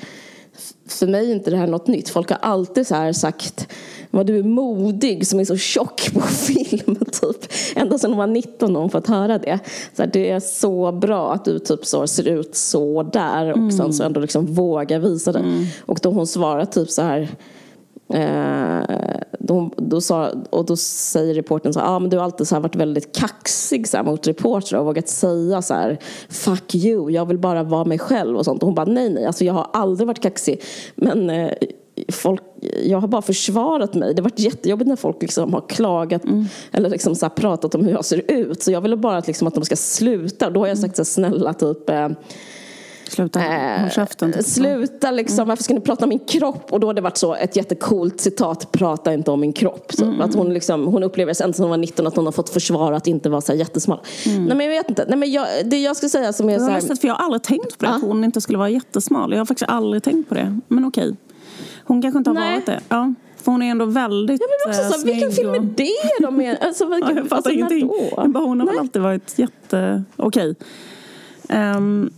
[0.89, 3.69] för mig är inte det här något nytt, folk har alltid så här sagt
[4.15, 6.97] vad du är modig som är så tjock på film.
[6.97, 7.53] Typ.
[7.77, 9.59] Ända sedan hon var 19 har hon fått höra det.
[9.97, 13.57] Så här, det är så bra att du typ så ser ut så där och
[13.57, 13.73] mm.
[13.73, 15.39] sen så ändå liksom vågar visa det.
[15.39, 15.65] Mm.
[15.87, 17.29] Och då hon svarar typ så här
[19.39, 22.61] då, då, sa, och då säger reporten så här, ah, men du har alltid så
[22.61, 25.99] varit väldigt kaxig så här, mot reportrar och vågat säga så här,
[26.29, 28.63] fuck you, jag vill bara vara mig själv och sånt.
[28.63, 30.63] Och hon bara, nej nej, alltså jag har aldrig varit kaxig.
[30.95, 31.51] Men eh,
[32.13, 32.43] folk,
[32.85, 34.15] jag har bara försvarat mig.
[34.15, 36.45] Det har varit jättejobbigt när folk liksom har klagat mm.
[36.73, 38.63] eller liksom så pratat om hur jag ser ut.
[38.63, 40.51] Så jag ville bara att, liksom, att de ska sluta.
[40.51, 42.09] Då har jag sagt så här, snälla typ eh,
[43.15, 44.33] Sluta håll käften.
[44.33, 44.45] Typ.
[44.45, 45.49] Sluta liksom, mm.
[45.49, 46.73] varför ska ni prata om min kropp?
[46.73, 49.93] Och då har det varit så ett jättecoolt citat, prata inte om min kropp.
[49.93, 50.21] Så, mm.
[50.21, 53.07] att hon, liksom, hon upplever sedan hon var 19 att hon har fått försvara att
[53.07, 54.01] inte vara så här jättesmal.
[54.27, 54.45] Mm.
[54.45, 56.69] Nej men jag vet inte, Nej, men jag, det jag ska säga som är så
[56.69, 56.81] här...
[56.81, 59.33] för jag har aldrig tänkt på det, att hon inte skulle vara jättesmal.
[59.33, 60.59] Jag har faktiskt aldrig tänkt på det.
[60.69, 61.17] Men okej.
[61.85, 62.55] Hon kanske inte har Nej.
[62.55, 62.81] varit det.
[62.89, 63.15] Ja.
[63.37, 66.59] För hon är ändå väldigt ja, men också så, Vilken film är det de är?
[66.67, 67.87] Alltså, vilken, ja, jag fattar alltså, ingenting.
[68.17, 68.29] Då?
[68.29, 70.05] Bara hon har väl alltid varit jätte...
[70.17, 70.55] Okej.
[71.49, 72.11] Um,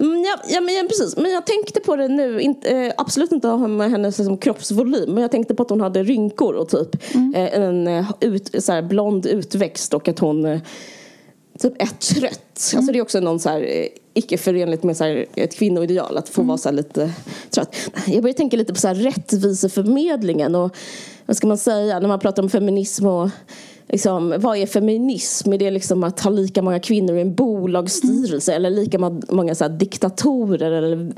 [0.00, 1.16] Mm, ja, ja, men, precis.
[1.16, 5.22] Men jag tänkte på det nu, inte, eh, absolut inte med hennes liksom, kroppsvolym, men
[5.22, 7.34] jag tänkte på att hon hade rynkor och typ mm.
[7.34, 10.60] eh, en eh, ut, så här, blond utväxt och att hon eh,
[11.58, 12.53] typ är trött.
[12.72, 12.78] Mm.
[12.78, 16.16] Alltså det är också någon så här, eh, icke förenligt med så här, ett kvinnoideal
[16.16, 16.48] att få mm.
[16.48, 17.12] vara så lite
[17.50, 17.76] trött.
[18.06, 20.76] Jag börjar tänka lite på så här, rättviseförmedlingen och
[21.26, 23.30] vad ska man säga när man pratar om feminism och
[23.88, 25.52] liksom, vad är feminism?
[25.52, 28.64] Är det liksom att ha lika många kvinnor i en bolagsstyrelse mm.
[28.64, 28.98] eller lika
[29.28, 30.70] många så diktatorer?
[30.70, 31.12] Eller,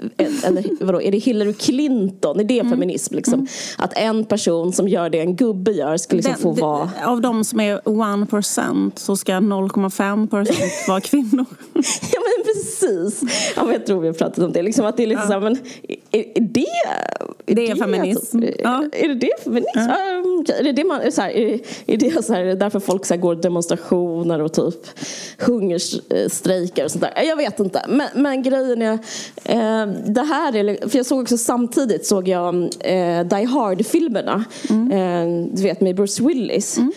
[0.45, 2.41] eller vadå, är det Hillary Clinton?
[2.41, 2.73] Är det mm.
[2.73, 3.15] feminism?
[3.15, 3.35] Liksom?
[3.35, 3.47] Mm.
[3.79, 6.91] Att en person som gör det en gubbe gör ska liksom Den, få vara...
[7.05, 11.26] Av de som är 1% så ska 0,5% vara kvinnor.
[12.13, 13.23] ja men precis.
[13.57, 14.63] Ja, men jag tror vi har pratat om det.
[14.63, 15.27] Liksom att det är lite ja.
[15.27, 15.59] så här, men
[16.11, 16.67] är, är det...
[17.49, 18.37] Är det, är feminism.
[18.37, 18.85] Alltså, ja.
[18.93, 19.71] Är det det feminism?
[19.75, 20.55] Ja.
[20.59, 21.13] Är det det man...
[21.13, 24.87] Så här, är, är det så här, därför folk så här, går demonstrationer och typ
[25.39, 27.23] hungerstrejkar och sånt där.
[27.23, 27.83] Jag vet inte.
[27.89, 28.93] Men, men grejen är,
[29.45, 34.45] eh, det här är, för jag såg också samtidigt såg jag eh, Die Hard-filmerna.
[34.71, 34.93] Mm.
[34.93, 36.79] Eh, du vet med Bruce Willis.
[36.79, 36.93] Mm.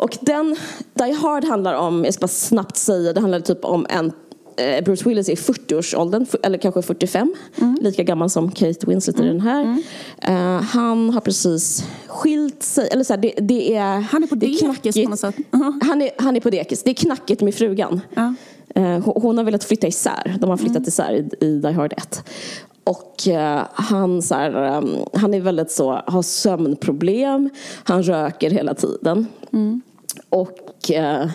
[0.00, 0.56] Och den,
[0.94, 4.12] Die Hard handlar om, jag ska bara snabbt säga, det handlar typ om en
[4.60, 7.34] Eh, Bruce Willis är i 40-årsåldern, eller kanske 45.
[7.56, 7.78] Mm.
[7.80, 9.28] Lika gammal som Kate Winslet mm.
[9.28, 9.62] i den här.
[9.62, 9.76] Mm.
[10.28, 12.88] Uh, han har precis skilt sig.
[12.92, 15.38] Eller så här, det, det, är, han är på dekis på något sätt.
[15.38, 15.84] Uh -huh.
[15.84, 16.82] han, är, han är på dekis.
[16.82, 18.00] Det är knackigt med frugan.
[18.16, 18.32] Uh.
[18.76, 20.36] Uh, hon har velat flytta isär.
[20.40, 20.88] De har flyttat mm.
[20.88, 22.24] isär i, i Die Hard 1.
[22.84, 27.50] Och uh, han, så här, um, han är väldigt så, har sömnproblem.
[27.84, 29.26] Han röker hela tiden.
[29.52, 29.80] Mm.
[30.28, 31.30] Och uh,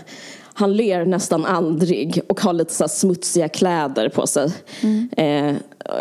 [0.58, 4.52] han ler nästan aldrig och har lite så smutsiga kläder på sig.
[4.82, 5.10] Mm.
[5.18, 5.56] Eh,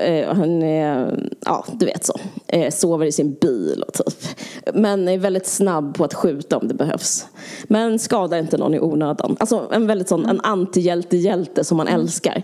[0.09, 4.39] eh, han är, ja du vet så, eh, sover i sin bil och typ.
[4.75, 7.27] Men är väldigt snabb på att skjuta om det behövs.
[7.64, 9.37] Men skadar inte någon i onödan.
[9.41, 12.01] Alltså en väldigt sån, en antihjälte-hjälte som man mm.
[12.01, 12.43] älskar.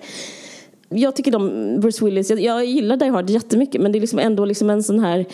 [0.89, 4.19] Jag tycker de, Bruce Willis, jag, jag gillar Die Hard jättemycket men det är liksom
[4.19, 5.27] ändå liksom en sån här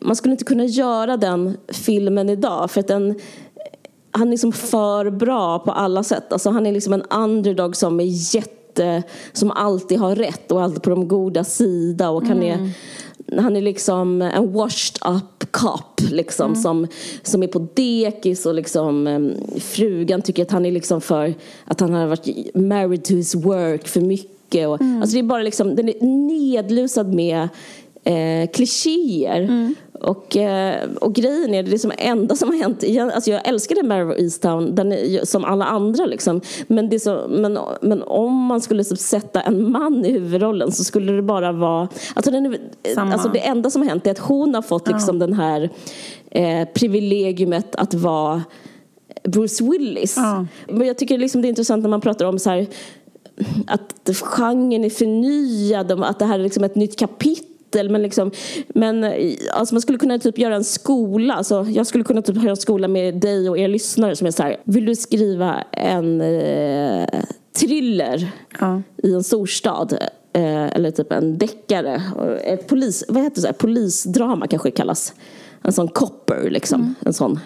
[0.00, 3.14] man skulle inte kunna göra den filmen idag för att den
[4.14, 6.32] han är liksom för bra på alla sätt.
[6.32, 9.02] Alltså han är liksom en underdog som är jätte,
[9.32, 12.70] som alltid har rätt och alltid på de goda sida och han är
[13.38, 16.62] han är liksom en washed up cop liksom, mm.
[16.62, 16.86] som,
[17.22, 21.34] som är på dekis och liksom, frugan tycker att han är liksom för
[21.64, 24.68] att han har varit married to his work för mycket.
[24.68, 25.02] Och, mm.
[25.02, 27.48] Alltså det är bara liksom, den är nedlusad med
[28.04, 29.42] eh, klichéer.
[29.42, 29.74] Mm.
[30.00, 32.84] Och, eh, och grejen är, det som enda som har hänt,
[33.14, 36.40] alltså jag älskade Mare of Easttown den är, som alla andra liksom.
[36.66, 40.84] Men, det så, men, men om man skulle typ sätta en man i huvudrollen så
[40.84, 42.56] skulle det bara vara, alltså, den,
[42.96, 45.26] alltså det enda som har hänt är att hon har fått liksom ja.
[45.26, 45.70] den här
[46.30, 48.42] eh, privilegiumet att vara
[49.24, 50.14] Bruce Willis.
[50.16, 50.46] Ja.
[50.68, 52.66] Men jag tycker liksom det är intressant när man pratar om så här
[53.66, 58.30] att genren är förnyad, att det här är liksom ett nytt kapitel titel men, liksom,
[58.68, 59.04] men
[59.52, 61.34] alltså man skulle kunna typ göra en skola.
[61.34, 64.30] Alltså, jag skulle kunna typ göra en skola med dig och er lyssnare som är
[64.30, 67.06] så här, vill du skriva en eh,
[67.58, 68.82] thriller ja.
[69.02, 69.98] i en storstad?
[70.32, 72.02] Eh, eller typ en deckare.
[72.44, 73.52] Ett polis, vad heter det?
[73.52, 75.14] Polisdrama kanske det kallas.
[75.62, 76.80] en sån copper liksom.
[76.80, 76.94] Mm.
[77.00, 77.40] En sån.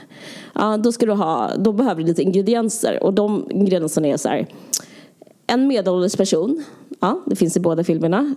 [0.55, 4.29] Ja, då ska du ha, då behöver du lite ingredienser och de ingredienserna är så
[4.29, 4.47] här.
[5.47, 6.65] En medelålders person,
[7.01, 8.35] ja det finns i båda filmerna.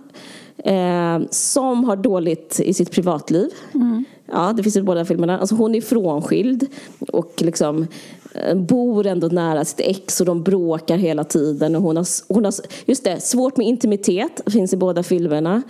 [0.58, 3.50] Eh, som har dåligt i sitt privatliv.
[3.74, 4.04] Mm.
[4.32, 5.38] Ja, det finns i båda filmerna.
[5.38, 6.66] Alltså hon är frånskild
[7.08, 7.86] och liksom
[8.34, 11.76] eh, bor ändå nära sitt ex och de bråkar hela tiden.
[11.76, 12.54] Och hon har, hon har
[12.86, 15.62] just det, svårt med intimitet, finns i båda filmerna.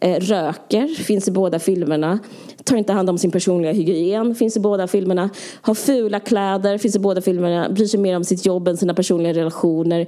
[0.00, 2.18] Eh, röker, finns i båda filmerna.
[2.64, 5.30] Tar inte hand om sin personliga hygien, finns i båda filmerna.
[5.60, 7.68] Har fula kläder, finns i båda filmerna.
[7.70, 10.06] Bryr sig mer om sitt jobb än sina personliga relationer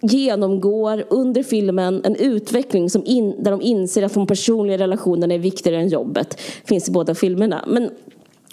[0.00, 5.38] genomgår under filmen en utveckling som in, där de inser att de personliga relationerna är
[5.38, 6.40] viktigare än jobbet.
[6.64, 7.64] Finns i båda filmerna.
[7.68, 7.90] Men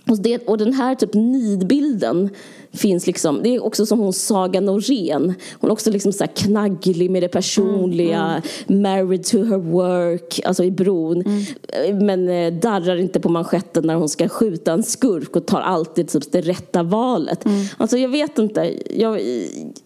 [0.09, 2.29] och, det, och den här typ nidbilden
[2.71, 5.33] finns liksom, det är också som hon Saga Norén.
[5.59, 8.81] Hon är också liksom så knagglig med det personliga, mm, mm.
[8.81, 11.21] married to her work, alltså i bron.
[11.21, 12.05] Mm.
[12.05, 16.07] Men eh, darrar inte på manschetten när hon ska skjuta en skurk och tar alltid
[16.09, 17.45] typ det rätta valet.
[17.45, 17.65] Mm.
[17.77, 19.21] Alltså jag vet inte, jag,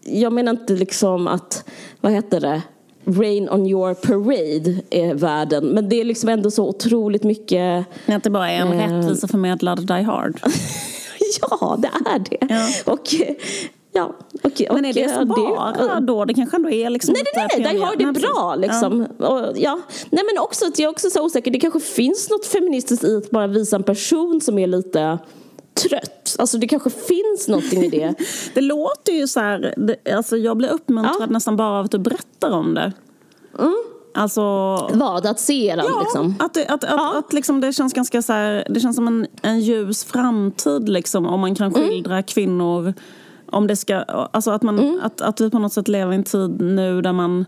[0.04, 1.70] jag menar inte liksom att,
[2.02, 2.62] vad heter det?
[3.06, 5.66] Rain on your parade är världen.
[5.68, 7.86] Men det är liksom ändå så otroligt mycket...
[8.06, 10.42] Att det bara är en eh, rättviseförmedlad Die Hard.
[11.42, 12.38] ja, det är det.
[12.50, 12.94] Ja.
[12.94, 13.16] Och,
[13.92, 16.26] ja, och, Men är det så bara det, då?
[16.26, 19.08] Det kanske ändå är liksom Nej, nej, nej, Die Hard är bra liksom.
[19.20, 19.28] Ja.
[19.28, 19.80] Och, ja.
[20.10, 21.52] Nej, men också, jag är också så osäker.
[21.52, 25.18] Det kanske finns något feministiskt i att bara visa en person som är lite
[25.74, 26.36] trött.
[26.40, 28.16] Alltså det kanske finns någonting i det.
[28.54, 31.26] det låter ju så här, det, alltså jag blir uppmuntrad ja.
[31.26, 32.94] nästan bara av att du berättar om det.
[33.60, 33.76] Mm.
[34.14, 34.42] Alltså...
[34.94, 35.26] Vad?
[35.26, 35.86] Att se den?
[35.86, 36.36] Ja, liksom.
[36.40, 37.18] att, det, att, ja.
[37.20, 41.26] att, liksom det känns ganska så här, det känns som en, en ljus framtid liksom,
[41.26, 41.90] om man kan mm.
[41.90, 42.24] skildra mm.
[42.24, 42.94] kvinnor.
[43.52, 45.00] Om det ska, alltså att, man, mm.
[45.04, 47.46] att, att vi på något sätt lever i en tid nu där man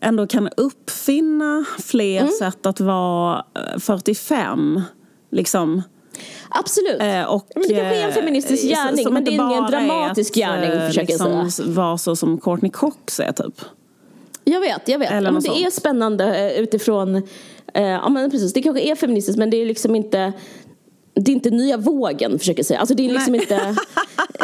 [0.00, 2.32] ändå kan uppfinna fler mm.
[2.38, 3.44] sätt att vara
[3.78, 4.76] 45.
[4.76, 4.82] Eh,
[5.30, 5.82] liksom.
[6.48, 7.02] Absolut.
[7.02, 10.30] Eh, och, men det kanske är en feministisk eh, gärning men det är ingen dramatisk
[10.30, 11.68] att, gärning eh, försöker liksom, jag säga.
[11.68, 13.60] vara så som Courtney Cox är typ.
[14.44, 15.10] Jag vet, jag vet.
[15.10, 15.66] Eller men det sånt.
[15.66, 17.16] är spännande utifrån,
[17.74, 20.32] eh, ja men precis, det kanske är feministiskt men det är liksom inte
[21.14, 22.80] det är inte nya vågen försöker jag säga.
[22.80, 23.76] Alltså det är liksom inte,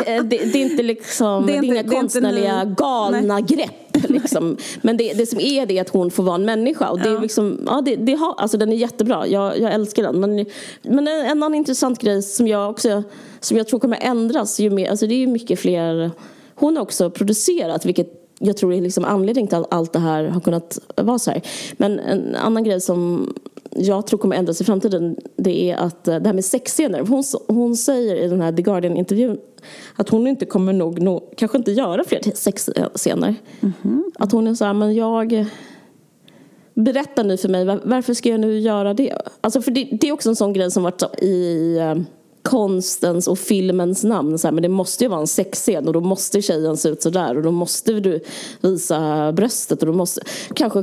[0.04, 3.42] det, det, är inte liksom, det är, inte, det är inga konstnärliga galna Nej.
[3.42, 4.56] grepp Liksom.
[4.82, 6.88] Men det, det som är det är att hon får vara en människa.
[6.88, 10.02] Och det är liksom, ja, det, det har, alltså den är jättebra, jag, jag älskar
[10.02, 10.20] den.
[10.20, 10.46] Men,
[10.82, 13.02] men en annan intressant grej som jag också
[13.40, 16.10] som jag tror kommer ändras ju mer, alltså det är ju mycket fler
[16.54, 20.24] hon har också producerat vilket jag tror är liksom anledningen till att allt det här
[20.24, 21.42] har kunnat vara så här.
[21.72, 23.32] Men en annan grej som
[23.78, 27.00] jag tror kommer ändras i framtiden det är att eh, det här med sexscener.
[27.00, 29.38] Hon, hon säger i den här The Guardian-intervjun
[29.96, 33.34] att hon inte kommer nog, nog kanske inte göra fler sexscener.
[33.60, 34.02] Mm -hmm.
[34.18, 35.46] Att hon är så här, men jag
[36.74, 39.12] Berätta nu för mig, varför ska jag nu göra det?
[39.40, 41.94] Alltså för det, det är också en sån grej som varit i eh,
[42.46, 44.38] konstens och filmens namn.
[44.38, 47.02] Så här, men det måste ju vara en sexscen och då måste tjejen se ut
[47.02, 48.20] sådär och då måste du
[48.60, 50.20] visa bröstet och då måste...
[50.54, 50.82] Kanske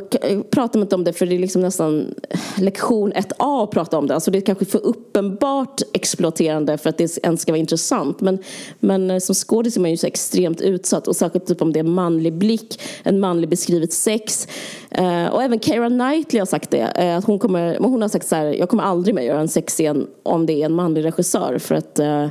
[0.52, 2.16] pratar man inte om det för det är liksom nästan
[2.58, 4.14] lektion 1A att prata om det.
[4.14, 8.22] Alltså det är kanske för uppenbart exploaterande för att det ens ska vara intressant.
[8.22, 8.40] Men,
[8.80, 11.80] men eh, som skådis är man ju så extremt utsatt och särskilt typ om det
[11.80, 14.48] är manlig blick, en manlig beskrivet sex.
[14.92, 16.92] Eh, och även Keira Knightley har sagt det.
[16.96, 19.48] Eh, att hon, kommer, hon har sagt så här, jag kommer aldrig mer göra en
[19.48, 22.28] sexscen om det är en manlig regissör för att uh,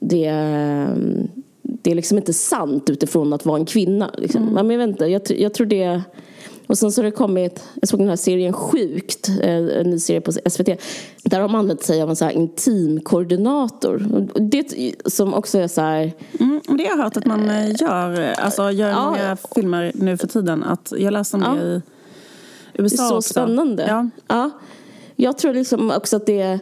[0.00, 0.30] det,
[1.62, 4.10] det är liksom inte sant utifrån att vara en kvinna.
[4.18, 4.42] Liksom.
[4.42, 4.54] Mm.
[4.54, 6.02] Men jag, vet inte, jag, jag tror det
[6.68, 10.20] och sen så har det kommit, jag såg den här serien Sjukt, en ny serie
[10.20, 10.66] på SVT.
[11.22, 13.98] Där har man använt sig av en så här intimkoordinator.
[14.40, 14.64] Det
[15.06, 16.12] som också är så här...
[16.40, 20.26] Mm, det har jag hört att man gör, alltså gör ja, många filmer nu för
[20.26, 20.64] tiden.
[20.64, 21.82] Att jag läste om det i
[22.82, 23.30] USA Det är så också.
[23.30, 23.84] spännande.
[23.88, 24.08] Ja.
[24.28, 24.50] ja.
[25.16, 26.58] Jag tror liksom också att det Eh,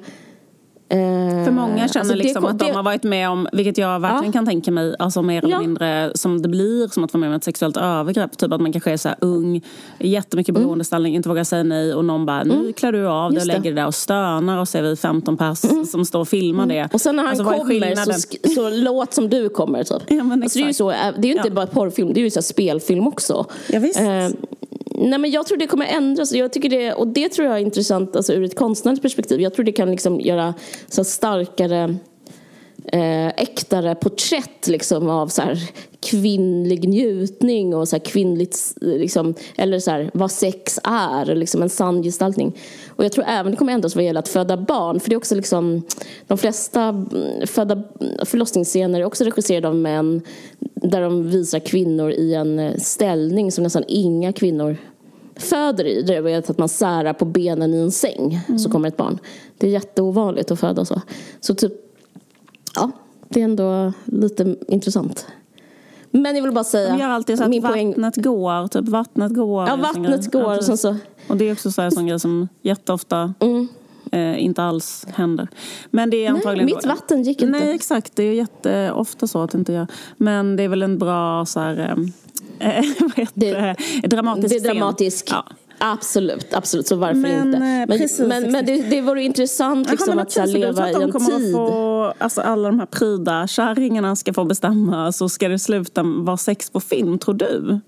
[0.89, 4.25] För många känner alltså liksom det, att de har varit med om, vilket jag verkligen
[4.25, 4.33] ja.
[4.33, 5.61] kan tänka mig, alltså mer eller ja.
[5.61, 8.39] mindre som det blir som att vara med om ett sexuellt övergrepp.
[8.39, 9.65] Typ att man kanske är så här ung,
[9.99, 10.63] jättemycket mm.
[10.63, 11.17] beroendeställning, mm.
[11.17, 12.59] inte vågar säga nej och någon bara, mm.
[12.59, 14.97] nu klär du av dig och lägger det där och stönar och så är vi
[14.97, 15.85] 15 pers mm.
[15.85, 16.77] som står och filmar mm.
[16.77, 16.89] det.
[16.95, 20.03] Och sen när han alltså, kommer så, så låt som du kommer typ.
[20.09, 22.31] Ja, alltså, det är ju så, det är ju inte bara porrfilm, det är ju
[22.31, 23.47] så spelfilm också.
[23.69, 24.01] Ja, visst.
[24.01, 24.29] Eh,
[24.99, 26.33] Nej, men jag tror det kommer ändras.
[26.33, 29.41] Jag tycker det, och det tror jag är intressant alltså, ur ett konstnärligt perspektiv.
[29.41, 30.55] Jag tror det kan liksom göra
[30.89, 31.97] så starkare
[32.93, 35.59] eh, äktare porträtt liksom, av så här,
[36.01, 41.71] kvinnlig njutning och så här, kvinnligt, liksom, eller så här, vad sex är, liksom, en
[41.71, 42.57] sann gestaltning.
[42.89, 45.01] Och jag tror även det kommer ändras vad gäller att föda barn.
[45.01, 45.83] För det är också liksom,
[46.27, 47.83] de flesta mm, föda
[48.25, 50.23] förlossningsscener är också regisserade av män
[50.91, 54.77] där de visar kvinnor i en ställning som nästan inga kvinnor
[55.37, 56.03] föder i.
[56.03, 58.59] Det är att man särar på benen i en säng mm.
[58.59, 59.19] så kommer ett barn.
[59.59, 61.03] Det är jätteovanligt att föda så.
[61.41, 61.73] Så typ,
[62.75, 62.91] ja,
[63.29, 65.27] det är ändå lite intressant.
[66.11, 66.97] Men jag vill bara säga.
[66.97, 68.23] Vi har alltid sagt att vattnet poäng...
[68.23, 69.69] går, typ vattnet går.
[69.69, 70.55] Ja, vattnet går.
[70.55, 70.97] Ja, så, så.
[71.29, 73.69] Och det är också så en sån grej som jätteofta mm.
[74.13, 75.49] Eh, inte alls händer.
[75.91, 76.67] Men det är antagligen...
[76.67, 77.59] Nej, mitt vatten gick inte.
[77.59, 78.17] Nej, exakt.
[78.17, 79.87] Det är jätteofta så att inte gör.
[80.17, 81.97] Men det är väl en bra så här, eh,
[82.59, 82.69] Eh,
[83.17, 85.29] heter det, dramatisk Det är dramatisk.
[85.31, 85.45] Ja.
[85.79, 86.87] Absolut, absolut.
[86.87, 87.57] Så varför men, inte?
[87.57, 90.95] Eh, men, precis, men, men det, det vore intressant liksom, Aha, att precis, leva i
[90.95, 91.53] en tid.
[91.53, 96.37] Få, alltså, alla de här pryda kärringarna ska få bestämma så ska det sluta vara
[96.37, 97.81] sex på film, tror du?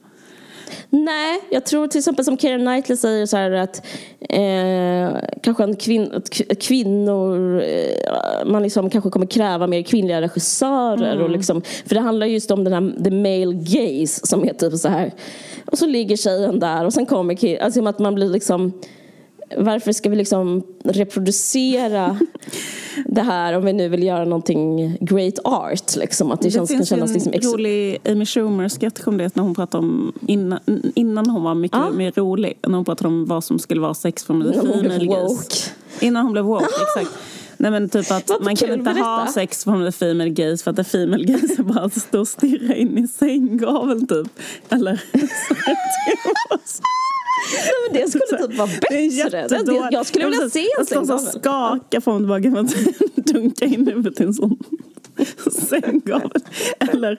[0.90, 3.86] Nej, jag tror till exempel som Keira Knightley säger så här att
[4.20, 6.22] eh, kanske en kvin
[6.60, 11.12] kvinnor, eh, man liksom kanske kommer kräva mer kvinnliga regissörer.
[11.12, 11.24] Mm.
[11.24, 14.74] Och liksom, för det handlar just om den här the male gaze som är typ
[14.74, 15.12] så här.
[15.66, 18.72] Och så ligger tjejen där och sen kommer killen, alltså att man blir liksom
[19.56, 22.18] varför ska vi liksom reproducera
[23.06, 25.96] det här om vi nu vill göra någonting great art?
[25.96, 29.36] Liksom, att det, det känns, finns kan kännas liksom en rolig Amy Schumer-sketch om det
[29.36, 30.60] när hon pratade om innan,
[30.94, 31.90] innan hon var mycket ah.
[31.90, 32.58] mer rolig.
[32.66, 35.70] När hon pratade om vad som skulle vara sex från the female gaze.
[36.00, 36.82] Innan hon blev woke, ah.
[36.82, 37.18] exakt.
[37.60, 40.76] Nej men typ att man kan inte ha sex från the female gaze för att
[40.76, 44.26] the female gaze är bara att stå och stirra in i sänggaveln typ.
[44.68, 45.02] Eller
[47.54, 49.48] Nej, men det skulle typ vara bättre.
[49.48, 51.24] Det jag skulle vilja se en sänggavel.
[51.24, 54.58] Jag skaka fram och tillbaka för att dunka in huvudet i en sån
[55.68, 56.30] sänggavel.
[56.78, 57.18] Eller...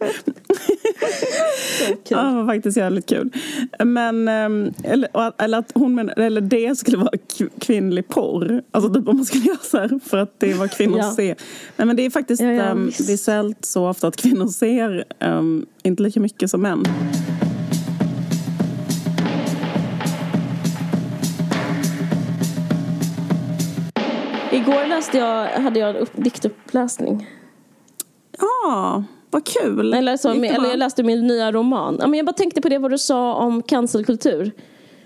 [2.08, 3.30] ja, det var faktiskt jävligt kul.
[3.80, 7.12] Men, ehm, eller, eller att hon eller det skulle vara
[7.60, 8.64] kvinnlig porr.
[8.72, 11.16] Alltså typ om man skulle göra så här för att det vad kvinnor ja.
[11.16, 11.36] ser.
[11.76, 15.66] Nej, men det är faktiskt ja, ja, um, visuellt så ofta att kvinnor ser um,
[15.84, 16.86] inte lika mycket som män.
[25.00, 27.28] Läste jag, hade jag en upp, diktuppläsning.
[28.38, 29.94] Ja, vad kul.
[29.94, 31.98] Eller, så, eller jag läste min nya roman.
[32.00, 34.52] Ja, men jag bara tänkte på det vad du sa om cancelkultur.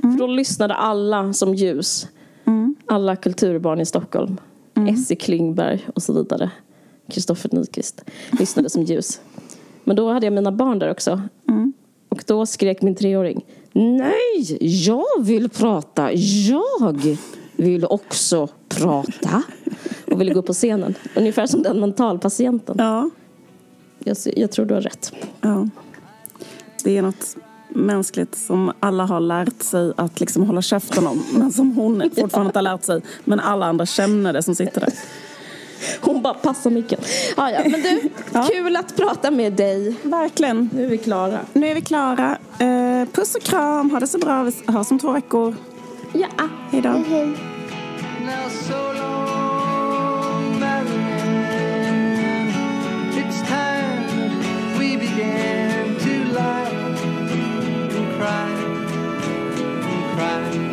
[0.04, 0.18] Mm.
[0.18, 2.08] För då lyssnade alla som ljus.
[2.46, 2.76] Mm.
[2.86, 4.38] Alla kulturbarn i Stockholm.
[4.76, 4.94] Mm.
[4.94, 6.52] Essie Klingberg och så vidare.
[7.12, 8.06] Kristoffer Nyqvist
[8.39, 9.22] lyssnade som ljus.
[9.84, 11.22] Men då hade jag mina barn där också.
[11.50, 11.74] Mm.
[12.10, 16.14] Och då skrek min treåring Nej, jag vill prata.
[16.14, 17.18] Jag
[17.56, 19.43] vill också prata
[20.11, 20.95] och ville gå upp på scenen.
[21.15, 22.76] Ungefär som den mentalpatienten.
[22.80, 23.09] Ja.
[23.99, 25.13] Jag, jag tror du har rätt.
[25.41, 25.67] Ja.
[26.84, 27.38] Det är något
[27.69, 31.24] mänskligt som alla har lärt sig att liksom hålla käften om.
[31.34, 33.01] Men som hon fortfarande inte har lärt sig.
[33.24, 34.93] Men alla andra känner det som sitter där.
[36.01, 36.99] Hon bara passar micken.
[37.38, 37.61] Ah, ja.
[37.63, 38.47] Men du, ja.
[38.51, 39.95] kul att prata med dig.
[40.03, 40.69] Verkligen.
[40.74, 41.39] Nu är vi klara.
[41.53, 42.38] Nu är vi klara.
[42.61, 43.91] Uh, puss och kram.
[43.91, 44.43] Ha det så bra.
[44.43, 45.55] Vi hörs om två veckor.
[46.13, 46.28] Ja.
[46.71, 46.82] Hej
[48.26, 52.47] now so long, Marilyn.
[53.17, 54.07] It's time
[54.41, 58.49] that we began to laugh and cry
[59.89, 60.72] and cry.